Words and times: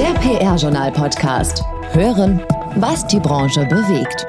Der 0.00 0.14
PR-Journal-Podcast. 0.14 1.62
Hören, 1.92 2.40
was 2.76 3.06
die 3.06 3.20
Branche 3.20 3.66
bewegt. 3.66 4.24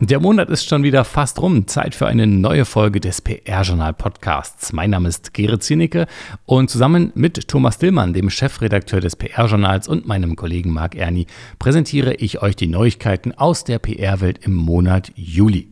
Der 0.00 0.18
Monat 0.18 0.50
ist 0.50 0.68
schon 0.68 0.82
wieder 0.82 1.04
fast 1.04 1.40
rum. 1.40 1.68
Zeit 1.68 1.94
für 1.94 2.08
eine 2.08 2.26
neue 2.26 2.64
Folge 2.64 2.98
des 2.98 3.20
PR-Journal-Podcasts. 3.20 4.72
Mein 4.72 4.90
Name 4.90 5.08
ist 5.08 5.34
Gerrit 5.34 5.62
Zienicke 5.62 6.08
und 6.46 6.68
zusammen 6.68 7.12
mit 7.14 7.46
Thomas 7.46 7.78
Dillmann, 7.78 8.12
dem 8.12 8.28
Chefredakteur 8.28 8.98
des 8.98 9.14
PR-Journals 9.14 9.86
und 9.86 10.04
meinem 10.04 10.34
Kollegen 10.34 10.72
Marc 10.72 10.96
Erni, 10.96 11.28
präsentiere 11.60 12.14
ich 12.14 12.42
euch 12.42 12.56
die 12.56 12.66
Neuigkeiten 12.66 13.34
aus 13.34 13.62
der 13.62 13.78
PR-Welt 13.78 14.40
im 14.42 14.54
Monat 14.56 15.12
Juli. 15.14 15.68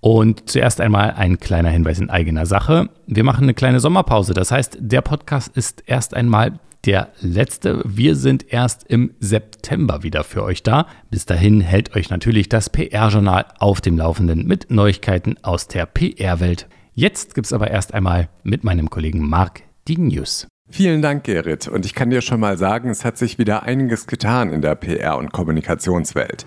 Und 0.00 0.50
zuerst 0.50 0.82
einmal 0.82 1.12
ein 1.12 1.38
kleiner 1.38 1.70
Hinweis 1.70 1.98
in 1.98 2.10
eigener 2.10 2.44
Sache. 2.44 2.90
Wir 3.06 3.24
machen 3.24 3.44
eine 3.44 3.54
kleine 3.54 3.80
Sommerpause. 3.80 4.34
Das 4.34 4.50
heißt, 4.50 4.76
der 4.80 5.00
Podcast 5.00 5.56
ist 5.56 5.82
erst 5.86 6.12
einmal 6.12 6.60
der 6.86 7.08
letzte. 7.20 7.82
Wir 7.84 8.16
sind 8.16 8.52
erst 8.52 8.84
im 8.84 9.14
September 9.20 10.02
wieder 10.02 10.24
für 10.24 10.42
euch 10.42 10.62
da. 10.62 10.86
Bis 11.10 11.26
dahin 11.26 11.60
hält 11.60 11.96
euch 11.96 12.10
natürlich 12.10 12.48
das 12.48 12.70
PR-Journal 12.70 13.46
auf 13.58 13.80
dem 13.80 13.98
Laufenden 13.98 14.46
mit 14.46 14.70
Neuigkeiten 14.70 15.36
aus 15.42 15.68
der 15.68 15.86
PR-Welt. 15.86 16.68
Jetzt 16.94 17.34
gibt 17.34 17.46
es 17.46 17.52
aber 17.52 17.70
erst 17.70 17.94
einmal 17.94 18.28
mit 18.42 18.64
meinem 18.64 18.90
Kollegen 18.90 19.26
Marc 19.26 19.62
die 19.88 19.98
News. 19.98 20.46
Vielen 20.70 21.02
Dank, 21.02 21.24
Gerrit. 21.24 21.68
Und 21.68 21.84
ich 21.84 21.94
kann 21.94 22.10
dir 22.10 22.20
schon 22.20 22.40
mal 22.40 22.56
sagen, 22.56 22.88
es 22.88 23.04
hat 23.04 23.18
sich 23.18 23.38
wieder 23.38 23.64
einiges 23.64 24.06
getan 24.06 24.52
in 24.52 24.62
der 24.62 24.74
PR- 24.74 25.18
und 25.18 25.32
Kommunikationswelt. 25.32 26.46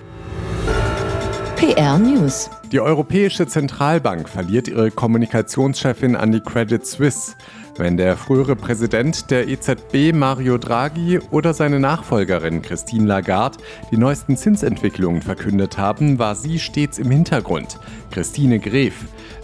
PR 1.55 1.98
News. 1.98 2.49
Die 2.71 2.79
Europäische 2.79 3.48
Zentralbank 3.48 4.29
verliert 4.29 4.67
ihre 4.67 4.91
Kommunikationschefin 4.91 6.15
an 6.15 6.31
die 6.31 6.40
Credit 6.40 6.85
Suisse. 6.85 7.35
Wenn 7.77 7.95
der 7.95 8.17
frühere 8.17 8.55
Präsident 8.55 9.30
der 9.30 9.48
EZB 9.48 10.12
Mario 10.12 10.58
Draghi 10.58 11.20
oder 11.30 11.54
seine 11.54 11.80
Nachfolgerin 11.80 12.63
Christine 12.63 13.05
Lagarde 13.05 13.60
die 13.91 13.98
neuesten 13.98 14.35
Zinsentwicklungen 14.35 15.21
verkündet 15.21 15.77
haben, 15.77 16.18
war 16.18 16.35
sie 16.35 16.57
stets 16.57 16.98
im 16.98 17.12
Hintergrund. 17.12 17.79
Christine 18.10 18.60
Gref. 18.60 18.96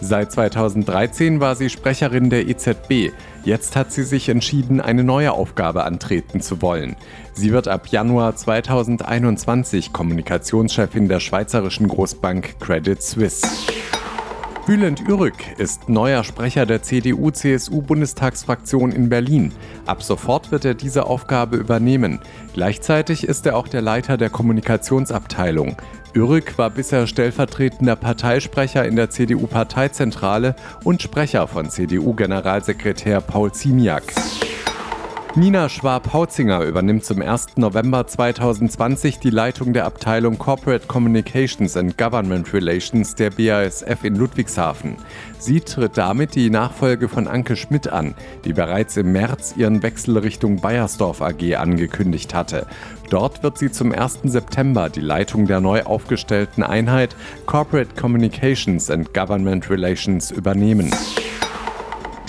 Seit 0.02 0.31
2013 0.31 1.41
war 1.41 1.55
sie 1.55 1.69
Sprecherin 1.69 2.31
der 2.31 2.47
EZB. 2.47 3.11
Jetzt 3.45 3.75
hat 3.75 3.91
sie 3.91 4.03
sich 4.03 4.30
entschieden, 4.30 4.81
eine 4.81 5.03
neue 5.03 5.31
Aufgabe 5.31 5.83
antreten 5.83 6.41
zu 6.41 6.63
wollen. 6.63 6.95
Sie 7.33 7.52
wird 7.52 7.67
ab 7.67 7.88
Januar 7.88 8.35
2021 8.35 9.94
Kommunikationschefin 9.94 11.07
der 11.07 11.19
schweizerischen 11.19 11.88
Großbank 11.88 12.59
Credit 12.59 13.02
Suisse. 13.02 13.45
Bülent 14.66 15.09
Ürük 15.09 15.58
ist 15.58 15.89
neuer 15.89 16.23
Sprecher 16.23 16.66
der 16.66 16.81
CDU-CSU-Bundestagsfraktion 16.81 18.94
in 18.94 19.09
Berlin. 19.09 19.52
Ab 19.86 20.02
sofort 20.02 20.52
wird 20.52 20.64
er 20.64 20.73
diese 20.73 21.06
Aufgabe 21.06 21.58
übernehmen. 21.58 22.19
Gleichzeitig 22.53 23.25
ist 23.25 23.45
er 23.45 23.58
auch 23.58 23.67
der 23.67 23.81
Leiter 23.81 24.16
der 24.16 24.30
Kommunikationsabteilung. 24.30 25.75
Ürük 26.14 26.58
war 26.58 26.69
bisher 26.69 27.08
stellvertretender 27.08 27.97
Parteisprecher 27.97 28.86
in 28.86 28.95
der 28.95 29.09
CDU-Parteizentrale 29.09 30.56
und 30.86 31.02
Sprecher 31.02 31.50
von 31.50 31.69
CDU-Generalsekretär 31.69 33.19
Paul 33.19 33.52
Ziemiak. 33.52 34.14
Nina 35.35 35.67
Schwab-Hautzinger 35.67 36.61
übernimmt 36.61 37.05
zum 37.05 37.19
1. 37.19 37.57
November 37.57 38.05
2020 38.05 39.17
die 39.17 39.31
Leitung 39.31 39.73
der 39.73 39.85
Abteilung 39.85 40.37
Corporate 40.37 40.85
Communications 40.85 41.75
and 41.75 41.97
Government 41.97 42.53
Relations 42.53 43.15
der 43.15 43.31
BASF 43.31 44.03
in 44.03 44.15
Ludwigshafen. 44.15 44.95
Sie 45.39 45.59
tritt 45.61 45.97
damit 45.97 46.35
die 46.35 46.51
Nachfolge 46.51 47.09
von 47.09 47.27
Anke 47.27 47.55
Schmidt 47.55 47.87
an, 47.87 48.13
die 48.45 48.53
bereits 48.53 48.95
im 48.95 49.11
März 49.11 49.55
ihren 49.57 49.81
Wechsel 49.81 50.19
Richtung 50.19 50.61
Bayersdorf 50.61 51.23
AG 51.23 51.55
angekündigt 51.55 52.35
hatte. 52.35 52.67
Dort 53.09 53.41
wird 53.41 53.57
sie 53.57 53.71
zum 53.71 53.91
1. 53.91 54.19
September 54.25 54.89
die 54.89 55.01
Leitung 55.01 55.47
der 55.47 55.61
neu 55.61 55.81
aufgestellten 55.81 56.61
Einheit 56.61 57.15
Corporate 57.47 57.99
Communications 57.99 58.91
and 58.91 59.16
Government 59.16 59.67
Relations 59.67 60.29
übernehmen. 60.29 60.93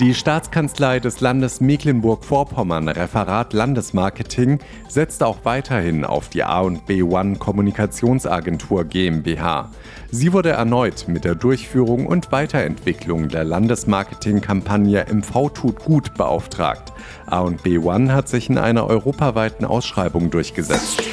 Die 0.01 0.13
Staatskanzlei 0.13 0.99
des 0.99 1.21
Landes 1.21 1.61
Mecklenburg-Vorpommern, 1.61 2.89
Referat 2.89 3.53
Landesmarketing, 3.53 4.59
setzt 4.89 5.23
auch 5.23 5.37
weiterhin 5.43 6.03
auf 6.03 6.27
die 6.27 6.43
A&B 6.43 7.01
One 7.01 7.37
Kommunikationsagentur 7.37 8.83
GmbH. 8.83 9.71
Sie 10.11 10.33
wurde 10.33 10.49
erneut 10.49 11.07
mit 11.07 11.23
der 11.23 11.35
Durchführung 11.35 12.07
und 12.07 12.33
Weiterentwicklung 12.33 13.29
der 13.29 13.45
Landesmarketingkampagne 13.45 15.05
MV 15.13 15.49
tut 15.53 15.79
gut 15.85 16.13
beauftragt. 16.15 16.91
A&B 17.27 17.77
One 17.77 18.13
hat 18.13 18.27
sich 18.27 18.49
in 18.49 18.57
einer 18.57 18.87
europaweiten 18.87 19.63
Ausschreibung 19.63 20.29
durchgesetzt. 20.29 21.03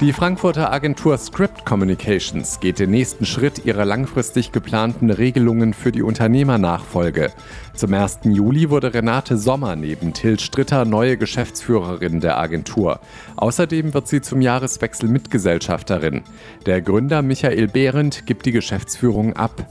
Die 0.00 0.12
Frankfurter 0.12 0.72
Agentur 0.72 1.18
Script 1.18 1.66
Communications 1.66 2.60
geht 2.60 2.78
den 2.78 2.90
nächsten 2.90 3.26
Schritt 3.26 3.64
ihrer 3.64 3.84
langfristig 3.84 4.52
geplanten 4.52 5.10
Regelungen 5.10 5.74
für 5.74 5.90
die 5.90 6.02
Unternehmernachfolge. 6.02 7.32
Zum 7.74 7.92
1. 7.92 8.20
Juli 8.22 8.70
wurde 8.70 8.94
Renate 8.94 9.36
Sommer 9.36 9.74
neben 9.74 10.12
Till 10.12 10.38
Stritter 10.38 10.84
neue 10.84 11.16
Geschäftsführerin 11.16 12.20
der 12.20 12.38
Agentur. 12.38 13.00
Außerdem 13.34 13.92
wird 13.92 14.06
sie 14.06 14.20
zum 14.20 14.40
Jahreswechsel 14.40 15.08
Mitgesellschafterin. 15.08 16.22
Der 16.64 16.80
Gründer 16.80 17.22
Michael 17.22 17.66
Behrendt 17.66 18.24
gibt 18.24 18.46
die 18.46 18.52
Geschäftsführung 18.52 19.32
ab. 19.32 19.66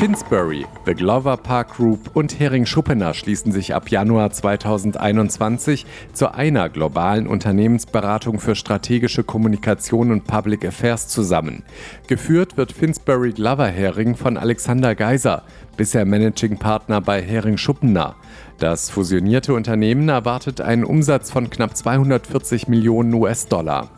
Finsbury, 0.00 0.64
The 0.86 0.94
Glover 0.94 1.36
Park 1.36 1.74
Group 1.76 2.16
und 2.16 2.40
Hering 2.40 2.64
Schuppener 2.64 3.12
schließen 3.12 3.52
sich 3.52 3.74
ab 3.74 3.90
Januar 3.90 4.30
2021 4.30 5.84
zu 6.14 6.32
einer 6.32 6.70
globalen 6.70 7.26
Unternehmensberatung 7.26 8.40
für 8.40 8.54
strategische 8.54 9.24
Kommunikation 9.24 10.10
und 10.10 10.26
Public 10.26 10.64
Affairs 10.64 11.08
zusammen. 11.08 11.64
Geführt 12.06 12.56
wird 12.56 12.72
Finsbury 12.72 13.32
Glover 13.32 13.66
Hering 13.66 14.16
von 14.16 14.38
Alexander 14.38 14.94
Geiser, 14.94 15.42
bisher 15.76 16.06
Managing 16.06 16.56
Partner 16.56 17.02
bei 17.02 17.20
Hering 17.20 17.58
Schuppener. 17.58 18.16
Das 18.60 18.90
fusionierte 18.90 19.54
Unternehmen 19.54 20.10
erwartet 20.10 20.60
einen 20.60 20.84
Umsatz 20.84 21.30
von 21.30 21.48
knapp 21.48 21.74
240 21.74 22.68
Millionen 22.68 23.14
US-Dollar. 23.14 23.88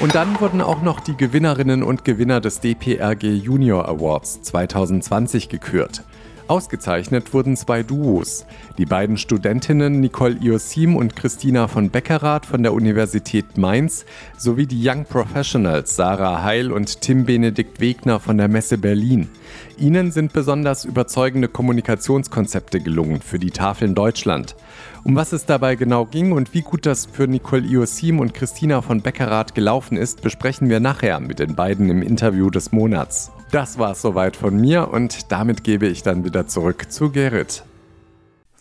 Und 0.00 0.14
dann 0.14 0.40
wurden 0.40 0.62
auch 0.62 0.80
noch 0.80 1.00
die 1.00 1.18
Gewinnerinnen 1.18 1.82
und 1.82 2.06
Gewinner 2.06 2.40
des 2.40 2.60
DPRG 2.60 3.24
Junior 3.24 3.86
Awards 3.86 4.40
2020 4.40 5.50
gekürt. 5.50 6.02
Ausgezeichnet 6.48 7.34
wurden 7.34 7.58
zwei 7.58 7.82
Duos. 7.82 8.46
Die 8.78 8.86
beiden 8.86 9.18
Studentinnen 9.18 10.00
Nicole 10.00 10.38
Iosim 10.40 10.96
und 10.96 11.14
Christina 11.14 11.68
von 11.68 11.90
Beckerath 11.90 12.46
von 12.46 12.62
der 12.62 12.72
Universität 12.72 13.58
Mainz 13.58 14.06
sowie 14.38 14.66
die 14.66 14.80
Young 14.82 15.04
Professionals 15.04 15.94
Sarah 15.94 16.42
Heil 16.42 16.72
und 16.72 17.02
Tim 17.02 17.26
Benedikt 17.26 17.80
Wegner 17.80 18.18
von 18.18 18.38
der 18.38 18.48
Messe 18.48 18.78
Berlin. 18.78 19.28
Ihnen 19.80 20.12
sind 20.12 20.32
besonders 20.34 20.84
überzeugende 20.84 21.48
Kommunikationskonzepte 21.48 22.80
gelungen 22.80 23.22
für 23.22 23.38
die 23.38 23.50
Tafeln 23.50 23.94
Deutschland. 23.94 24.54
Um 25.04 25.16
was 25.16 25.32
es 25.32 25.46
dabei 25.46 25.74
genau 25.74 26.04
ging 26.04 26.32
und 26.32 26.52
wie 26.52 26.60
gut 26.60 26.84
das 26.84 27.06
für 27.06 27.26
Nicole 27.26 27.66
Iosim 27.66 28.20
und 28.20 28.34
Christina 28.34 28.82
von 28.82 29.00
Beckerath 29.00 29.54
gelaufen 29.54 29.96
ist, 29.96 30.20
besprechen 30.20 30.68
wir 30.68 30.80
nachher 30.80 31.18
mit 31.20 31.38
den 31.38 31.54
beiden 31.54 31.88
im 31.88 32.02
Interview 32.02 32.50
des 32.50 32.72
Monats. 32.72 33.32
Das 33.50 33.78
war 33.78 33.92
es 33.92 34.02
soweit 34.02 34.36
von 34.36 34.60
mir 34.60 34.88
und 34.92 35.32
damit 35.32 35.64
gebe 35.64 35.86
ich 35.86 36.02
dann 36.02 36.24
wieder 36.24 36.46
zurück 36.46 36.92
zu 36.92 37.10
Gerrit. 37.10 37.64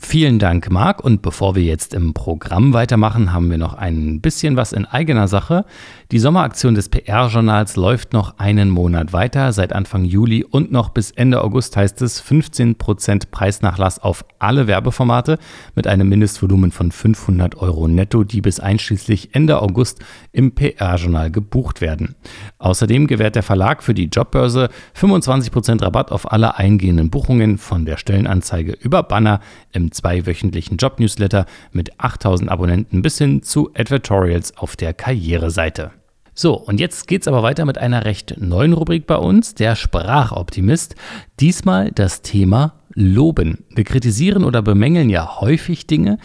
Vielen 0.01 0.39
Dank, 0.39 0.71
Marc. 0.71 1.03
Und 1.03 1.21
bevor 1.21 1.55
wir 1.55 1.63
jetzt 1.63 1.93
im 1.93 2.13
Programm 2.13 2.73
weitermachen, 2.73 3.33
haben 3.33 3.51
wir 3.51 3.57
noch 3.57 3.73
ein 3.73 4.21
bisschen 4.21 4.55
was 4.55 4.71
in 4.71 4.85
eigener 4.85 5.27
Sache. 5.27 5.65
Die 6.11 6.19
Sommeraktion 6.19 6.73
des 6.73 6.87
PR-Journals 6.87 7.75
läuft 7.75 8.13
noch 8.13 8.39
einen 8.39 8.69
Monat 8.69 9.11
weiter, 9.11 9.51
seit 9.51 9.73
Anfang 9.73 10.05
Juli 10.05 10.43
und 10.43 10.71
noch 10.71 10.89
bis 10.89 11.11
Ende 11.11 11.43
August 11.43 11.75
heißt 11.75 12.01
es 12.01 12.23
15% 12.23 13.29
Preisnachlass 13.29 13.99
auf 13.99 14.25
alle 14.39 14.67
Werbeformate 14.67 15.37
mit 15.75 15.85
einem 15.85 16.07
Mindestvolumen 16.07 16.71
von 16.71 16.91
500 16.91 17.57
Euro 17.57 17.87
netto, 17.89 18.23
die 18.23 18.41
bis 18.41 18.59
einschließlich 18.59 19.35
Ende 19.35 19.61
August 19.61 19.99
im 20.31 20.55
PR-Journal 20.55 21.29
gebucht 21.29 21.81
werden. 21.81 22.15
Außerdem 22.57 23.05
gewährt 23.05 23.35
der 23.35 23.43
Verlag 23.43 23.83
für 23.83 23.93
die 23.93 24.05
Jobbörse 24.05 24.69
25% 24.97 25.83
Rabatt 25.83 26.11
auf 26.11 26.31
alle 26.31 26.57
eingehenden 26.57 27.09
Buchungen 27.09 27.57
von 27.57 27.85
der 27.85 27.97
Stellenanzeige 27.97 28.71
über 28.71 29.03
Banner 29.03 29.41
im 29.73 29.88
zweiwöchentlichen 29.91 30.77
Job-Newsletter 30.77 31.45
mit 31.71 31.99
8000 31.99 32.49
Abonnenten 32.49 33.01
bis 33.01 33.17
hin 33.17 33.43
zu 33.43 33.71
Advertorials 33.73 34.57
auf 34.57 34.75
der 34.75 34.93
Karriereseite. 34.93 35.91
So, 36.33 36.53
und 36.53 36.79
jetzt 36.79 37.07
geht's 37.07 37.27
aber 37.27 37.43
weiter 37.43 37.65
mit 37.65 37.77
einer 37.77 38.05
recht 38.05 38.35
neuen 38.37 38.73
Rubrik 38.73 39.07
bei 39.07 39.17
uns, 39.17 39.55
der 39.55 39.75
Sprachoptimist. 39.75 40.95
Diesmal 41.39 41.91
das 41.91 42.21
Thema 42.21 42.75
Loben. 42.93 43.65
Wir 43.75 43.83
kritisieren 43.83 44.43
oder 44.43 44.61
bemängeln 44.61 45.09
ja 45.09 45.41
häufig 45.41 45.85
Dinge. 45.85 46.17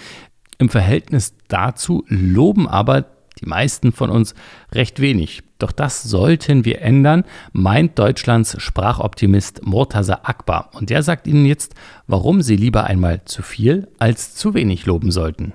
Im 0.59 0.69
Verhältnis 0.69 1.35
dazu 1.49 2.05
loben 2.09 2.69
aber 2.69 3.07
die 3.45 3.49
meisten 3.49 3.93
von 3.93 4.11
uns 4.11 4.35
recht 4.73 5.01
wenig. 5.01 5.43
Doch 5.59 5.73
das 5.73 6.03
sollten 6.03 6.65
wir 6.65 6.81
ändern, 6.83 7.25
meint 7.53 7.99
Deutschlands 7.99 8.57
Sprachoptimist 8.61 9.65
Murtaza 9.67 10.21
Akbar. 10.25 10.71
Und 10.75 10.91
der 10.91 11.03
sagt 11.03 11.27
Ihnen 11.27 11.47
jetzt, 11.47 11.75
warum 12.07 12.43
Sie 12.43 12.57
lieber 12.57 12.85
einmal 12.85 13.23
zu 13.25 13.43
viel 13.43 13.89
als 13.99 14.35
zu 14.35 14.55
wenig 14.55 14.87
loben 14.87 15.11
sollten. 15.11 15.53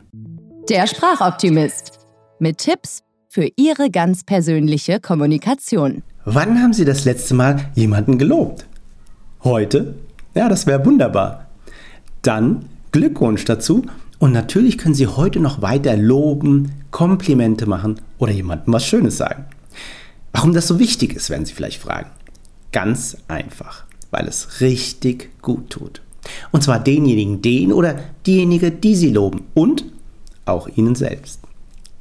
Der 0.70 0.88
Sprachoptimist. 0.88 2.00
Mit 2.40 2.60
Tipps 2.60 3.04
für 3.28 3.50
Ihre 3.56 3.90
ganz 3.90 4.24
persönliche 4.24 5.00
Kommunikation. 5.00 6.04
Wann 6.26 6.62
haben 6.62 6.74
Sie 6.74 6.86
das 6.86 7.06
letzte 7.06 7.34
Mal 7.34 7.72
jemanden 7.76 8.18
gelobt? 8.18 8.66
Heute? 9.44 9.96
Ja, 10.36 10.48
das 10.48 10.68
wäre 10.68 10.86
wunderbar. 10.86 11.48
Dann 12.22 12.66
Glückwunsch 12.92 13.46
dazu 13.46 13.86
und 14.20 14.34
natürlich 14.34 14.78
können 14.78 14.96
Sie 14.96 15.08
heute 15.08 15.40
noch 15.40 15.62
weiter 15.62 15.96
loben, 15.96 16.74
Komplimente 16.92 17.66
machen 17.66 18.02
oder 18.18 18.34
jemandem 18.34 18.74
was 18.74 18.86
Schönes 18.86 19.18
sagen. 19.18 19.46
Warum 20.34 20.54
das 20.54 20.68
so 20.68 20.78
wichtig 20.78 21.14
ist, 21.14 21.30
werden 21.30 21.46
Sie 21.46 21.54
vielleicht 21.54 21.82
fragen. 21.82 22.10
Ganz 22.74 23.18
einfach, 23.30 23.86
weil 24.12 24.28
es 24.28 24.60
richtig 24.60 25.42
gut 25.42 25.70
tut. 25.70 26.02
Und 26.52 26.64
zwar 26.64 26.80
denjenigen, 26.80 27.42
den 27.42 27.72
oder 27.72 27.98
diejenige, 28.28 28.72
die 28.72 28.96
Sie 28.96 29.10
loben 29.10 29.46
und 29.54 29.86
auch 30.46 30.68
Ihnen 30.68 30.96
selbst. 30.96 31.40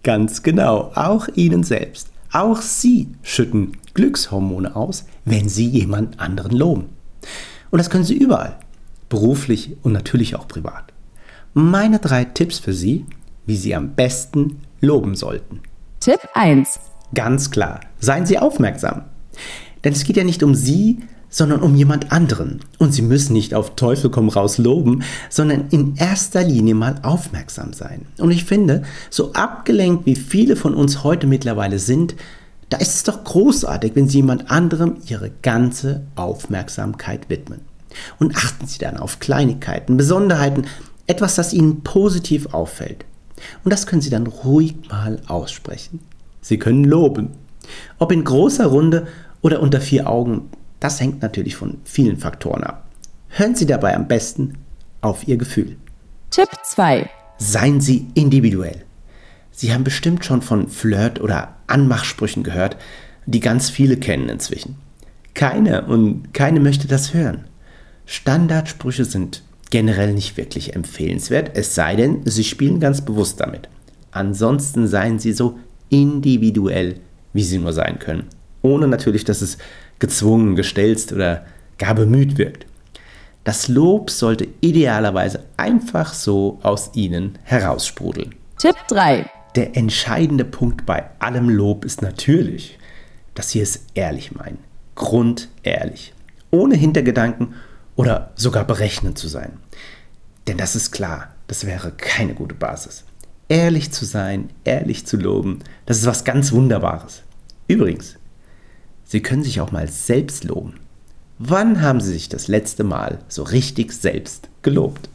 Ganz 0.02 0.42
genau, 0.42 0.90
auch 0.96 1.28
Ihnen 1.34 1.62
selbst. 1.62 2.08
Auch 2.32 2.60
Sie 2.60 3.08
schütten 3.22 3.76
Glückshormone 3.94 4.74
aus, 4.74 5.04
wenn 5.24 5.48
Sie 5.48 5.66
jemand 5.66 6.18
anderen 6.18 6.56
loben. 6.56 6.86
Und 7.70 7.78
das 7.78 7.90
können 7.90 8.04
Sie 8.04 8.16
überall, 8.16 8.58
beruflich 9.08 9.76
und 9.82 9.92
natürlich 9.92 10.34
auch 10.34 10.48
privat. 10.48 10.92
Meine 11.54 11.98
drei 11.98 12.24
Tipps 12.24 12.58
für 12.58 12.72
Sie, 12.72 13.06
wie 13.46 13.56
Sie 13.56 13.74
am 13.74 13.94
besten 13.94 14.60
loben 14.80 15.14
sollten. 15.14 15.60
Tipp 16.00 16.20
1. 16.34 16.78
Ganz 17.14 17.50
klar, 17.50 17.80
seien 17.98 18.26
Sie 18.26 18.38
aufmerksam. 18.38 19.02
Denn 19.82 19.92
es 19.92 20.04
geht 20.04 20.16
ja 20.16 20.24
nicht 20.24 20.42
um 20.42 20.54
Sie, 20.54 20.98
sondern 21.30 21.60
um 21.60 21.74
jemand 21.74 22.12
anderen. 22.12 22.60
Und 22.78 22.92
Sie 22.92 23.02
müssen 23.02 23.32
nicht 23.32 23.54
auf 23.54 23.76
Teufel 23.76 24.10
komm 24.10 24.28
raus 24.28 24.58
loben, 24.58 25.02
sondern 25.30 25.68
in 25.70 25.96
erster 25.96 26.42
Linie 26.42 26.74
mal 26.74 26.96
aufmerksam 27.02 27.72
sein. 27.72 28.06
Und 28.18 28.30
ich 28.30 28.44
finde, 28.44 28.82
so 29.10 29.32
abgelenkt 29.32 30.06
wie 30.06 30.16
viele 30.16 30.56
von 30.56 30.74
uns 30.74 31.02
heute 31.04 31.26
mittlerweile 31.26 31.78
sind, 31.78 32.14
da 32.68 32.76
ist 32.76 32.94
es 32.94 33.02
doch 33.04 33.24
großartig, 33.24 33.92
wenn 33.94 34.08
Sie 34.08 34.18
jemand 34.18 34.50
anderem 34.50 34.96
Ihre 35.06 35.30
ganze 35.42 36.02
Aufmerksamkeit 36.16 37.30
widmen. 37.30 37.60
Und 38.18 38.36
achten 38.36 38.66
Sie 38.66 38.78
dann 38.78 38.98
auf 38.98 39.18
Kleinigkeiten, 39.18 39.96
Besonderheiten, 39.96 40.66
etwas, 41.08 41.34
das 41.34 41.52
Ihnen 41.52 41.82
positiv 41.82 42.54
auffällt. 42.54 43.04
Und 43.64 43.72
das 43.72 43.86
können 43.86 44.02
Sie 44.02 44.10
dann 44.10 44.26
ruhig 44.26 44.76
mal 44.88 45.20
aussprechen. 45.26 46.00
Sie 46.40 46.58
können 46.58 46.84
loben. 46.84 47.30
Ob 47.98 48.12
in 48.12 48.24
großer 48.24 48.66
Runde 48.66 49.08
oder 49.42 49.60
unter 49.60 49.80
vier 49.80 50.08
Augen, 50.08 50.50
das 50.80 51.00
hängt 51.00 51.22
natürlich 51.22 51.56
von 51.56 51.78
vielen 51.84 52.18
Faktoren 52.18 52.62
ab. 52.62 52.88
Hören 53.28 53.54
Sie 53.54 53.66
dabei 53.66 53.94
am 53.94 54.08
besten 54.08 54.58
auf 55.00 55.26
Ihr 55.26 55.36
Gefühl. 55.36 55.76
Tipp 56.30 56.48
2. 56.62 57.10
Seien 57.38 57.80
Sie 57.80 58.06
individuell. 58.14 58.84
Sie 59.50 59.72
haben 59.72 59.84
bestimmt 59.84 60.24
schon 60.24 60.42
von 60.42 60.68
Flirt- 60.68 61.20
oder 61.20 61.56
Anmachsprüchen 61.66 62.42
gehört, 62.42 62.76
die 63.26 63.40
ganz 63.40 63.70
viele 63.70 63.96
kennen 63.96 64.28
inzwischen. 64.28 64.76
Keine 65.34 65.84
und 65.84 66.32
keine 66.32 66.60
möchte 66.60 66.88
das 66.88 67.12
hören. 67.12 67.44
Standardsprüche 68.06 69.04
sind 69.04 69.42
generell 69.70 70.12
nicht 70.12 70.36
wirklich 70.36 70.74
empfehlenswert, 70.74 71.50
es 71.54 71.74
sei 71.74 71.96
denn, 71.96 72.22
Sie 72.24 72.44
spielen 72.44 72.80
ganz 72.80 73.00
bewusst 73.00 73.40
damit. 73.40 73.68
Ansonsten 74.10 74.86
seien 74.86 75.18
Sie 75.18 75.32
so 75.32 75.58
individuell, 75.90 76.96
wie 77.32 77.42
Sie 77.42 77.58
nur 77.58 77.72
sein 77.72 77.98
können, 77.98 78.24
ohne 78.62 78.88
natürlich, 78.88 79.24
dass 79.24 79.42
es 79.42 79.58
gezwungen, 79.98 80.56
gestelzt 80.56 81.12
oder 81.12 81.44
gar 81.78 81.94
bemüht 81.94 82.38
wirkt. 82.38 82.66
Das 83.44 83.68
Lob 83.68 84.10
sollte 84.10 84.48
idealerweise 84.60 85.44
einfach 85.56 86.12
so 86.12 86.58
aus 86.62 86.90
Ihnen 86.94 87.38
heraussprudeln. 87.44 88.34
Tipp 88.58 88.76
3. 88.88 89.24
Der 89.54 89.76
entscheidende 89.76 90.44
Punkt 90.44 90.84
bei 90.84 91.04
allem 91.18 91.48
Lob 91.48 91.84
ist 91.84 92.02
natürlich, 92.02 92.78
dass 93.34 93.50
Sie 93.50 93.60
es 93.60 93.84
ehrlich 93.94 94.34
meinen. 94.34 94.58
Grundehrlich. 94.94 96.12
Ohne 96.50 96.74
Hintergedanken 96.74 97.54
oder 97.98 98.30
sogar 98.36 98.64
berechnend 98.64 99.18
zu 99.18 99.26
sein. 99.26 99.58
Denn 100.46 100.56
das 100.56 100.76
ist 100.76 100.92
klar, 100.92 101.34
das 101.48 101.66
wäre 101.66 101.90
keine 101.90 102.32
gute 102.32 102.54
Basis. 102.54 103.02
Ehrlich 103.48 103.90
zu 103.90 104.04
sein, 104.04 104.50
ehrlich 104.62 105.04
zu 105.04 105.16
loben, 105.16 105.58
das 105.84 105.98
ist 105.98 106.06
was 106.06 106.24
ganz 106.24 106.52
Wunderbares. 106.52 107.22
Übrigens, 107.66 108.14
Sie 109.04 109.20
können 109.20 109.42
sich 109.42 109.60
auch 109.60 109.72
mal 109.72 109.88
selbst 109.88 110.44
loben. 110.44 110.74
Wann 111.38 111.82
haben 111.82 112.00
Sie 112.00 112.12
sich 112.12 112.28
das 112.28 112.46
letzte 112.46 112.84
Mal 112.84 113.18
so 113.26 113.42
richtig 113.42 113.92
selbst 113.92 114.48
gelobt? 114.62 115.08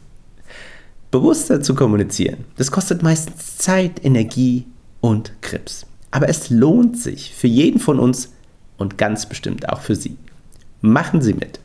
Bewusster 1.10 1.62
zu 1.62 1.74
kommunizieren, 1.74 2.44
das 2.56 2.70
kostet 2.70 3.02
meistens 3.02 3.56
Zeit, 3.56 4.04
Energie 4.04 4.66
und 5.00 5.32
Krips. 5.40 5.86
Aber 6.10 6.28
es 6.28 6.50
lohnt 6.50 6.98
sich 6.98 7.34
für 7.34 7.46
jeden 7.46 7.80
von 7.80 7.98
uns 7.98 8.32
und 8.76 8.98
ganz 8.98 9.26
bestimmt 9.26 9.70
auch 9.70 9.80
für 9.80 9.96
Sie. 9.96 10.18
Machen 10.82 11.22
Sie 11.22 11.32
mit. 11.32 11.60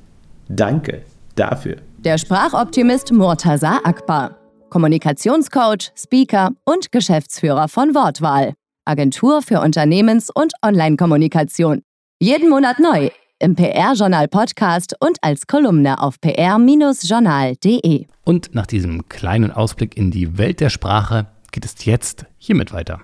Danke 0.50 1.04
dafür. 1.36 1.78
Der 2.00 2.18
Sprachoptimist 2.18 3.12
Murtaza 3.13 3.80
Akbar. 3.84 4.36
Kommunikationscoach, 4.69 5.92
Speaker 5.96 6.51
und 6.66 6.92
Geschäftsführer 6.92 7.68
von 7.68 7.96
Wortwahl. 7.96 8.54
Agentur 8.86 9.42
für 9.42 9.62
Unternehmens- 9.62 10.30
und 10.34 10.54
Online-Kommunikation. 10.63 11.81
Jeden 12.19 12.50
Monat 12.50 12.80
neu 12.80 13.10
im 13.40 13.56
PR-Journal 13.56 14.28
Podcast 14.28 14.96
und 15.00 15.18
als 15.22 15.48
Kolumne 15.48 16.01
auf 16.01 16.19
pr-journal.de. 16.19 18.06
Und 18.25 18.54
nach 18.54 18.68
diesem 18.68 19.07
kleinen 19.07 19.52
Ausblick 19.52 19.95
in 19.98 20.12
die 20.12 20.38
Welt 20.38 20.60
der 20.60 20.69
Sprache 20.69 21.28
geht 21.52 21.66
es 21.66 21.86
jetzt 21.86 22.25
hiermit 22.38 22.74
weiter. 22.74 23.00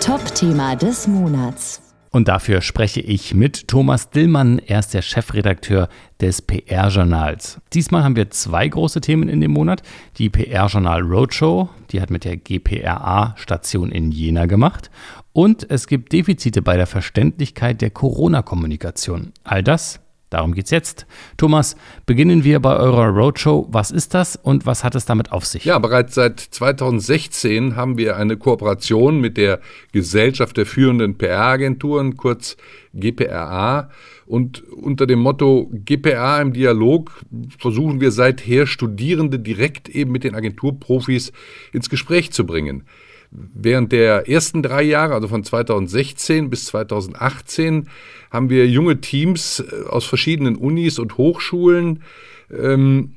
Top-Thema 0.00 0.76
des 0.76 1.06
Monats. 1.08 1.89
Und 2.12 2.26
dafür 2.26 2.60
spreche 2.60 3.00
ich 3.00 3.34
mit 3.34 3.68
Thomas 3.68 4.10
Dillmann. 4.10 4.58
Er 4.58 4.80
ist 4.80 4.94
der 4.94 5.02
Chefredakteur 5.02 5.88
des 6.20 6.42
PR-Journals. 6.42 7.60
Diesmal 7.72 8.02
haben 8.02 8.16
wir 8.16 8.30
zwei 8.30 8.66
große 8.66 9.00
Themen 9.00 9.28
in 9.28 9.40
dem 9.40 9.52
Monat. 9.52 9.82
Die 10.18 10.28
PR-Journal 10.28 11.02
Roadshow, 11.02 11.68
die 11.92 12.00
hat 12.00 12.10
mit 12.10 12.24
der 12.24 12.36
GPRA-Station 12.36 13.92
in 13.92 14.10
Jena 14.10 14.46
gemacht. 14.46 14.90
Und 15.32 15.70
es 15.70 15.86
gibt 15.86 16.12
Defizite 16.12 16.62
bei 16.62 16.76
der 16.76 16.88
Verständlichkeit 16.88 17.80
der 17.80 17.90
Corona-Kommunikation. 17.90 19.32
All 19.44 19.62
das 19.62 20.00
Darum 20.30 20.54
geht's 20.54 20.70
jetzt. 20.70 21.06
Thomas, 21.36 21.74
beginnen 22.06 22.44
wir 22.44 22.60
bei 22.60 22.76
eurer 22.76 23.08
Roadshow. 23.08 23.66
Was 23.72 23.90
ist 23.90 24.14
das 24.14 24.36
und 24.36 24.64
was 24.64 24.84
hat 24.84 24.94
es 24.94 25.04
damit 25.04 25.32
auf 25.32 25.44
sich? 25.44 25.64
Ja, 25.64 25.78
bereits 25.80 26.14
seit 26.14 26.38
2016 26.38 27.74
haben 27.74 27.98
wir 27.98 28.16
eine 28.16 28.36
Kooperation 28.36 29.20
mit 29.20 29.36
der 29.36 29.58
Gesellschaft 29.90 30.56
der 30.56 30.66
führenden 30.66 31.18
PR-Agenturen, 31.18 32.16
kurz 32.16 32.56
GPRA. 32.94 33.90
Und 34.24 34.62
unter 34.68 35.08
dem 35.08 35.18
Motto 35.18 35.68
GPA 35.72 36.40
im 36.40 36.52
Dialog 36.52 37.10
versuchen 37.58 38.00
wir 38.00 38.12
seither 38.12 38.68
Studierende 38.68 39.40
direkt 39.40 39.88
eben 39.88 40.12
mit 40.12 40.22
den 40.22 40.36
Agenturprofis 40.36 41.32
ins 41.72 41.90
Gespräch 41.90 42.30
zu 42.30 42.46
bringen. 42.46 42.84
Während 43.30 43.92
der 43.92 44.28
ersten 44.28 44.62
drei 44.62 44.82
Jahre, 44.82 45.14
also 45.14 45.28
von 45.28 45.44
2016 45.44 46.50
bis 46.50 46.64
2018, 46.66 47.88
haben 48.30 48.50
wir 48.50 48.66
junge 48.66 49.00
Teams 49.00 49.60
äh, 49.60 49.86
aus 49.88 50.04
verschiedenen 50.04 50.56
Unis 50.56 50.98
und 50.98 51.16
Hochschulen 51.16 52.02
ähm, 52.50 53.14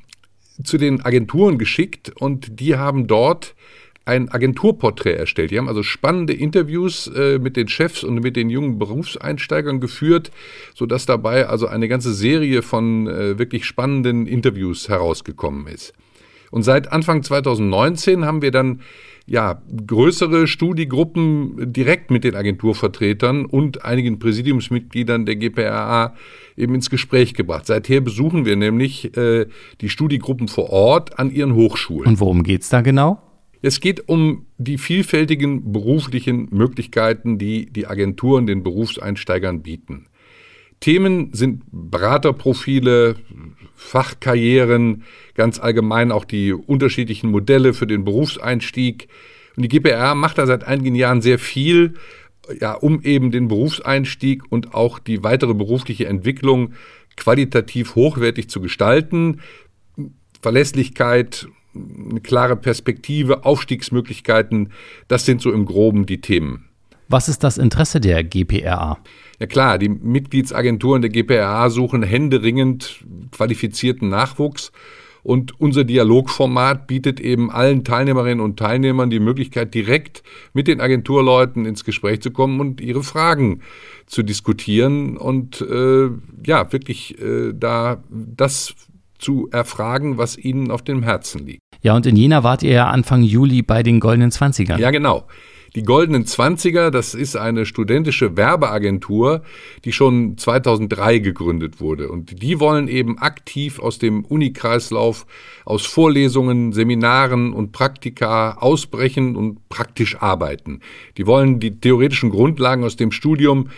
zu 0.63 0.77
den 0.77 1.03
Agenturen 1.03 1.57
geschickt 1.57 2.11
und 2.15 2.59
die 2.59 2.75
haben 2.75 3.07
dort 3.07 3.55
ein 4.05 4.29
Agenturporträt 4.29 5.13
erstellt. 5.13 5.51
Die 5.51 5.57
haben 5.57 5.69
also 5.69 5.81
spannende 5.81 6.33
Interviews 6.33 7.07
äh, 7.07 7.39
mit 7.39 7.55
den 7.55 7.69
Chefs 7.69 8.03
und 8.03 8.15
mit 8.15 8.35
den 8.35 8.49
jungen 8.49 8.77
Berufseinsteigern 8.77 9.79
geführt, 9.79 10.31
sodass 10.75 11.05
dabei 11.05 11.47
also 11.47 11.67
eine 11.67 11.87
ganze 11.87 12.13
Serie 12.13 12.61
von 12.61 13.07
äh, 13.07 13.39
wirklich 13.39 13.65
spannenden 13.65 14.27
Interviews 14.27 14.89
herausgekommen 14.89 15.67
ist. 15.67 15.93
Und 16.51 16.63
seit 16.63 16.91
Anfang 16.91 17.23
2019 17.23 18.25
haben 18.25 18.41
wir 18.41 18.51
dann 18.51 18.81
ja, 19.25 19.61
größere 19.87 20.47
Studiegruppen 20.47 21.71
direkt 21.71 22.11
mit 22.11 22.23
den 22.23 22.35
Agenturvertretern 22.35 23.45
und 23.45 23.85
einigen 23.85 24.19
Präsidiumsmitgliedern 24.19 25.25
der 25.25 25.37
GPRA 25.37 26.15
eben 26.57 26.75
ins 26.75 26.89
Gespräch 26.89 27.33
gebracht. 27.33 27.65
Seither 27.65 28.01
besuchen 28.01 28.45
wir 28.45 28.55
nämlich 28.55 29.15
äh, 29.15 29.47
die 29.79 29.89
Studiegruppen 29.89 30.49
vor 30.49 30.69
Ort 30.71 31.19
an 31.19 31.31
ihren 31.31 31.55
Hochschulen. 31.55 32.07
Und 32.07 32.19
worum 32.19 32.43
geht 32.43 32.63
es 32.63 32.69
da 32.69 32.81
genau? 32.81 33.21
Es 33.61 33.79
geht 33.79 34.09
um 34.09 34.45
die 34.57 34.77
vielfältigen 34.77 35.71
beruflichen 35.71 36.49
Möglichkeiten, 36.51 37.37
die 37.37 37.71
die 37.71 37.87
Agenturen 37.87 38.45
den 38.45 38.61
Berufseinsteigern 38.61 39.61
bieten. 39.61 40.07
Themen 40.83 41.29
sind 41.31 41.63
Beraterprofile, 41.71 43.15
Fachkarrieren, 43.73 45.03
ganz 45.33 45.57
allgemein 45.57 46.11
auch 46.11 46.25
die 46.25 46.51
unterschiedlichen 46.51 47.31
Modelle 47.31 47.73
für 47.73 47.87
den 47.87 48.03
Berufseinstieg. 48.03 49.07
Und 49.55 49.63
die 49.63 49.69
GPR 49.69 50.13
macht 50.13 50.39
da 50.39 50.45
seit 50.45 50.65
einigen 50.65 50.95
Jahren 50.95 51.21
sehr 51.21 51.39
viel, 51.39 51.93
ja, 52.59 52.73
um 52.73 53.01
eben 53.01 53.31
den 53.31 53.47
Berufseinstieg 53.47 54.43
und 54.51 54.73
auch 54.73 54.99
die 54.99 55.23
weitere 55.23 55.53
berufliche 55.53 56.05
Entwicklung 56.07 56.73
qualitativ 57.15 57.95
hochwertig 57.95 58.49
zu 58.49 58.59
gestalten. 58.59 59.39
Verlässlichkeit, 60.41 61.47
eine 61.73 62.19
klare 62.19 62.57
Perspektive, 62.57 63.45
Aufstiegsmöglichkeiten. 63.45 64.73
Das 65.07 65.25
sind 65.25 65.41
so 65.41 65.53
im 65.53 65.63
Groben 65.63 66.05
die 66.05 66.19
Themen. 66.19 66.65
Was 67.13 67.29
ist 67.29 67.43
das 67.43 67.59
Interesse 67.59 68.01
der 68.01 68.23
GPRA? 68.23 68.97
Ja 69.39 69.45
klar, 69.45 69.77
die 69.77 69.87
Mitgliedsagenturen 69.87 71.03
der 71.03 71.11
GPRA 71.11 71.69
suchen 71.69 72.01
händeringend 72.01 73.05
qualifizierten 73.29 74.09
Nachwuchs 74.09 74.71
und 75.21 75.59
unser 75.61 75.83
Dialogformat 75.83 76.87
bietet 76.87 77.19
eben 77.19 77.51
allen 77.51 77.83
Teilnehmerinnen 77.83 78.43
und 78.43 78.57
Teilnehmern 78.57 79.11
die 79.11 79.19
Möglichkeit, 79.19 79.75
direkt 79.75 80.23
mit 80.53 80.67
den 80.67 80.81
Agenturleuten 80.81 81.65
ins 81.65 81.85
Gespräch 81.85 82.21
zu 82.21 82.31
kommen 82.31 82.59
und 82.59 82.81
ihre 82.81 83.03
Fragen 83.03 83.61
zu 84.07 84.23
diskutieren 84.23 85.15
und 85.15 85.61
äh, 85.61 86.09
ja, 86.43 86.71
wirklich 86.73 87.21
äh, 87.21 87.53
da 87.53 88.01
das 88.09 88.73
zu 89.19 89.49
erfragen, 89.51 90.17
was 90.17 90.35
ihnen 90.35 90.71
auf 90.71 90.81
dem 90.81 91.03
Herzen 91.03 91.45
liegt. 91.45 91.61
Ja, 91.83 91.95
und 91.95 92.07
in 92.07 92.15
Jena 92.15 92.43
wart 92.43 92.63
ihr 92.63 92.71
ja 92.71 92.87
Anfang 92.87 93.21
Juli 93.21 93.61
bei 93.61 93.83
den 93.83 93.99
Goldenen 93.99 94.31
Zwanzigern. 94.31 94.79
Ja, 94.79 94.89
genau. 94.89 95.27
Die 95.75 95.81
Goldenen 95.81 96.27
Zwanziger, 96.27 96.91
das 96.91 97.15
ist 97.15 97.35
eine 97.35 97.65
studentische 97.65 98.37
Werbeagentur, 98.37 99.41
die 99.85 99.91
schon 99.91 100.37
2003 100.37 101.17
gegründet 101.17 101.81
wurde. 101.81 102.09
Und 102.09 102.43
die 102.43 102.59
wollen 102.59 102.87
eben 102.87 103.17
aktiv 103.17 103.79
aus 103.79 103.97
dem 103.97 104.23
Unikreislauf, 104.23 105.25
aus 105.65 105.87
Vorlesungen, 105.87 106.73
Seminaren 106.73 107.53
und 107.53 107.71
Praktika 107.71 108.57
ausbrechen 108.59 109.35
und 109.35 109.67
praktisch 109.69 110.21
arbeiten. 110.21 110.81
Die 111.17 111.25
wollen 111.25 111.59
die 111.59 111.79
theoretischen 111.79 112.29
Grundlagen 112.29 112.83
aus 112.83 112.95
dem 112.95 113.11
Studium 113.11 113.69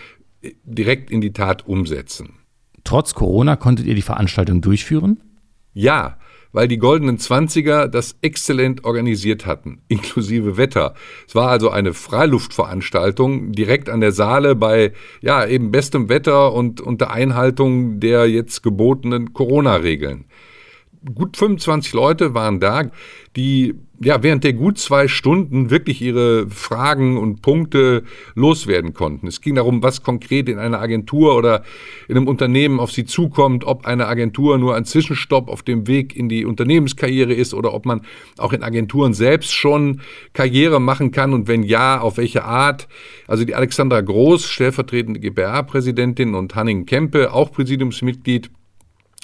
äh, 0.42 0.52
direkt 0.64 1.10
in 1.10 1.22
die 1.22 1.32
Tat 1.32 1.66
umsetzen. 1.66 2.34
Trotz 2.84 3.14
Corona 3.14 3.56
konntet 3.56 3.86
ihr 3.86 3.94
die 3.94 4.02
Veranstaltung 4.02 4.60
durchführen? 4.60 5.20
Ja, 5.72 6.18
weil 6.52 6.68
die 6.68 6.78
goldenen 6.78 7.18
Zwanziger 7.18 7.88
das 7.88 8.16
exzellent 8.22 8.84
organisiert 8.84 9.46
hatten, 9.46 9.80
inklusive 9.88 10.56
Wetter. 10.56 10.94
Es 11.26 11.34
war 11.34 11.48
also 11.48 11.70
eine 11.70 11.94
Freiluftveranstaltung 11.94 13.52
direkt 13.52 13.88
an 13.88 14.00
der 14.00 14.12
Saale 14.12 14.54
bei 14.54 14.92
ja 15.20 15.46
eben 15.46 15.70
bestem 15.70 16.08
Wetter 16.08 16.52
und 16.52 16.80
unter 16.80 17.10
Einhaltung 17.10 18.00
der 18.00 18.26
jetzt 18.28 18.62
gebotenen 18.62 19.32
Corona-Regeln. 19.32 20.24
Gut 21.14 21.36
25 21.36 21.92
Leute 21.92 22.34
waren 22.34 22.58
da, 22.58 22.90
die 23.36 23.74
ja, 24.00 24.22
während 24.22 24.44
der 24.44 24.52
gut 24.52 24.78
zwei 24.78 25.08
Stunden 25.08 25.70
wirklich 25.70 26.02
ihre 26.02 26.48
Fragen 26.50 27.16
und 27.16 27.40
Punkte 27.40 28.02
loswerden 28.34 28.92
konnten. 28.92 29.26
Es 29.26 29.40
ging 29.40 29.54
darum, 29.54 29.82
was 29.82 30.02
konkret 30.02 30.48
in 30.48 30.58
einer 30.58 30.80
Agentur 30.80 31.34
oder 31.36 31.62
in 32.08 32.16
einem 32.16 32.28
Unternehmen 32.28 32.78
auf 32.78 32.92
sie 32.92 33.04
zukommt, 33.04 33.64
ob 33.64 33.86
eine 33.86 34.06
Agentur 34.06 34.58
nur 34.58 34.74
ein 34.74 34.84
Zwischenstopp 34.84 35.48
auf 35.48 35.62
dem 35.62 35.86
Weg 35.86 36.14
in 36.14 36.28
die 36.28 36.44
Unternehmenskarriere 36.44 37.32
ist 37.32 37.54
oder 37.54 37.72
ob 37.72 37.86
man 37.86 38.02
auch 38.36 38.52
in 38.52 38.62
Agenturen 38.62 39.14
selbst 39.14 39.54
schon 39.54 40.00
Karriere 40.34 40.80
machen 40.80 41.10
kann 41.10 41.32
und 41.32 41.48
wenn 41.48 41.62
ja, 41.62 42.00
auf 42.00 42.18
welche 42.18 42.44
Art. 42.44 42.88
Also 43.26 43.44
die 43.44 43.54
Alexandra 43.54 44.00
Groß, 44.02 44.46
stellvertretende 44.46 45.20
GBR-Präsidentin 45.20 46.34
und 46.34 46.54
Hanning 46.54 46.84
Kempe, 46.84 47.32
auch 47.32 47.50
Präsidiumsmitglied, 47.50 48.50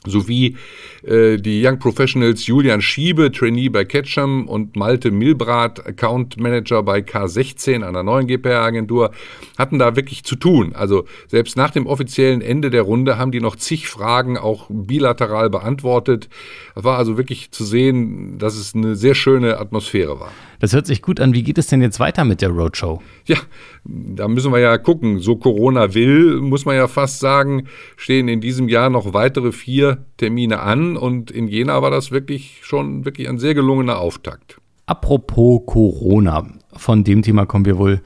sowie 0.06 0.56
äh, 1.04 1.36
die 1.36 1.64
Young 1.64 1.78
Professionals 1.78 2.46
Julian 2.46 2.80
Schiebe, 2.82 3.30
Trainee 3.30 3.68
bei 3.68 3.84
Ketchum 3.84 4.48
und 4.48 4.76
Malte 4.76 5.10
Milbrat, 5.10 5.86
Account 5.86 6.38
Manager 6.38 6.82
bei 6.82 6.98
K16, 6.98 7.86
einer 7.86 8.02
neuen 8.02 8.26
GPR-Agentur, 8.26 9.12
hatten 9.58 9.78
da 9.78 9.96
wirklich 9.96 10.24
zu 10.24 10.36
tun. 10.36 10.72
Also 10.74 11.04
selbst 11.28 11.56
nach 11.56 11.70
dem 11.70 11.86
offiziellen 11.86 12.40
Ende 12.40 12.70
der 12.70 12.82
Runde 12.82 13.18
haben 13.18 13.32
die 13.32 13.40
noch 13.40 13.56
zig 13.56 13.88
Fragen 13.88 14.36
auch 14.36 14.66
bilateral 14.68 15.50
beantwortet. 15.50 16.28
Es 16.74 16.84
war 16.84 16.98
also 16.98 17.16
wirklich 17.16 17.50
zu 17.50 17.64
sehen, 17.64 18.38
dass 18.38 18.56
es 18.56 18.74
eine 18.74 18.96
sehr 18.96 19.14
schöne 19.14 19.58
Atmosphäre 19.58 20.18
war. 20.20 20.30
Das 20.58 20.72
hört 20.72 20.86
sich 20.86 21.02
gut 21.02 21.20
an. 21.20 21.34
Wie 21.34 21.42
geht 21.42 21.58
es 21.58 21.66
denn 21.66 21.82
jetzt 21.82 22.00
weiter 22.00 22.24
mit 22.24 22.40
der 22.40 22.50
Roadshow? 22.50 23.02
Ja, 23.26 23.36
da 23.84 24.28
müssen 24.28 24.52
wir 24.52 24.60
ja 24.60 24.78
gucken. 24.78 25.18
So 25.18 25.36
Corona 25.36 25.94
will, 25.94 26.40
muss 26.40 26.64
man 26.64 26.76
ja 26.76 26.88
fast 26.88 27.20
sagen, 27.20 27.66
stehen 27.96 28.28
in 28.28 28.40
diesem 28.40 28.68
Jahr 28.68 28.90
noch 28.90 29.12
weitere 29.12 29.52
vier 29.52 30.06
Termine 30.16 30.60
an 30.60 30.96
und 30.96 31.30
in 31.30 31.48
Jena 31.48 31.82
war 31.82 31.90
das 31.90 32.10
wirklich 32.10 32.60
schon 32.62 33.04
wirklich 33.04 33.28
ein 33.28 33.38
sehr 33.38 33.54
gelungener 33.54 33.98
Auftakt. 33.98 34.58
Apropos 34.86 35.62
Corona, 35.66 36.46
von 36.74 37.04
dem 37.04 37.22
Thema 37.22 37.46
kommen 37.46 37.64
wir 37.64 37.78
wohl 37.78 38.00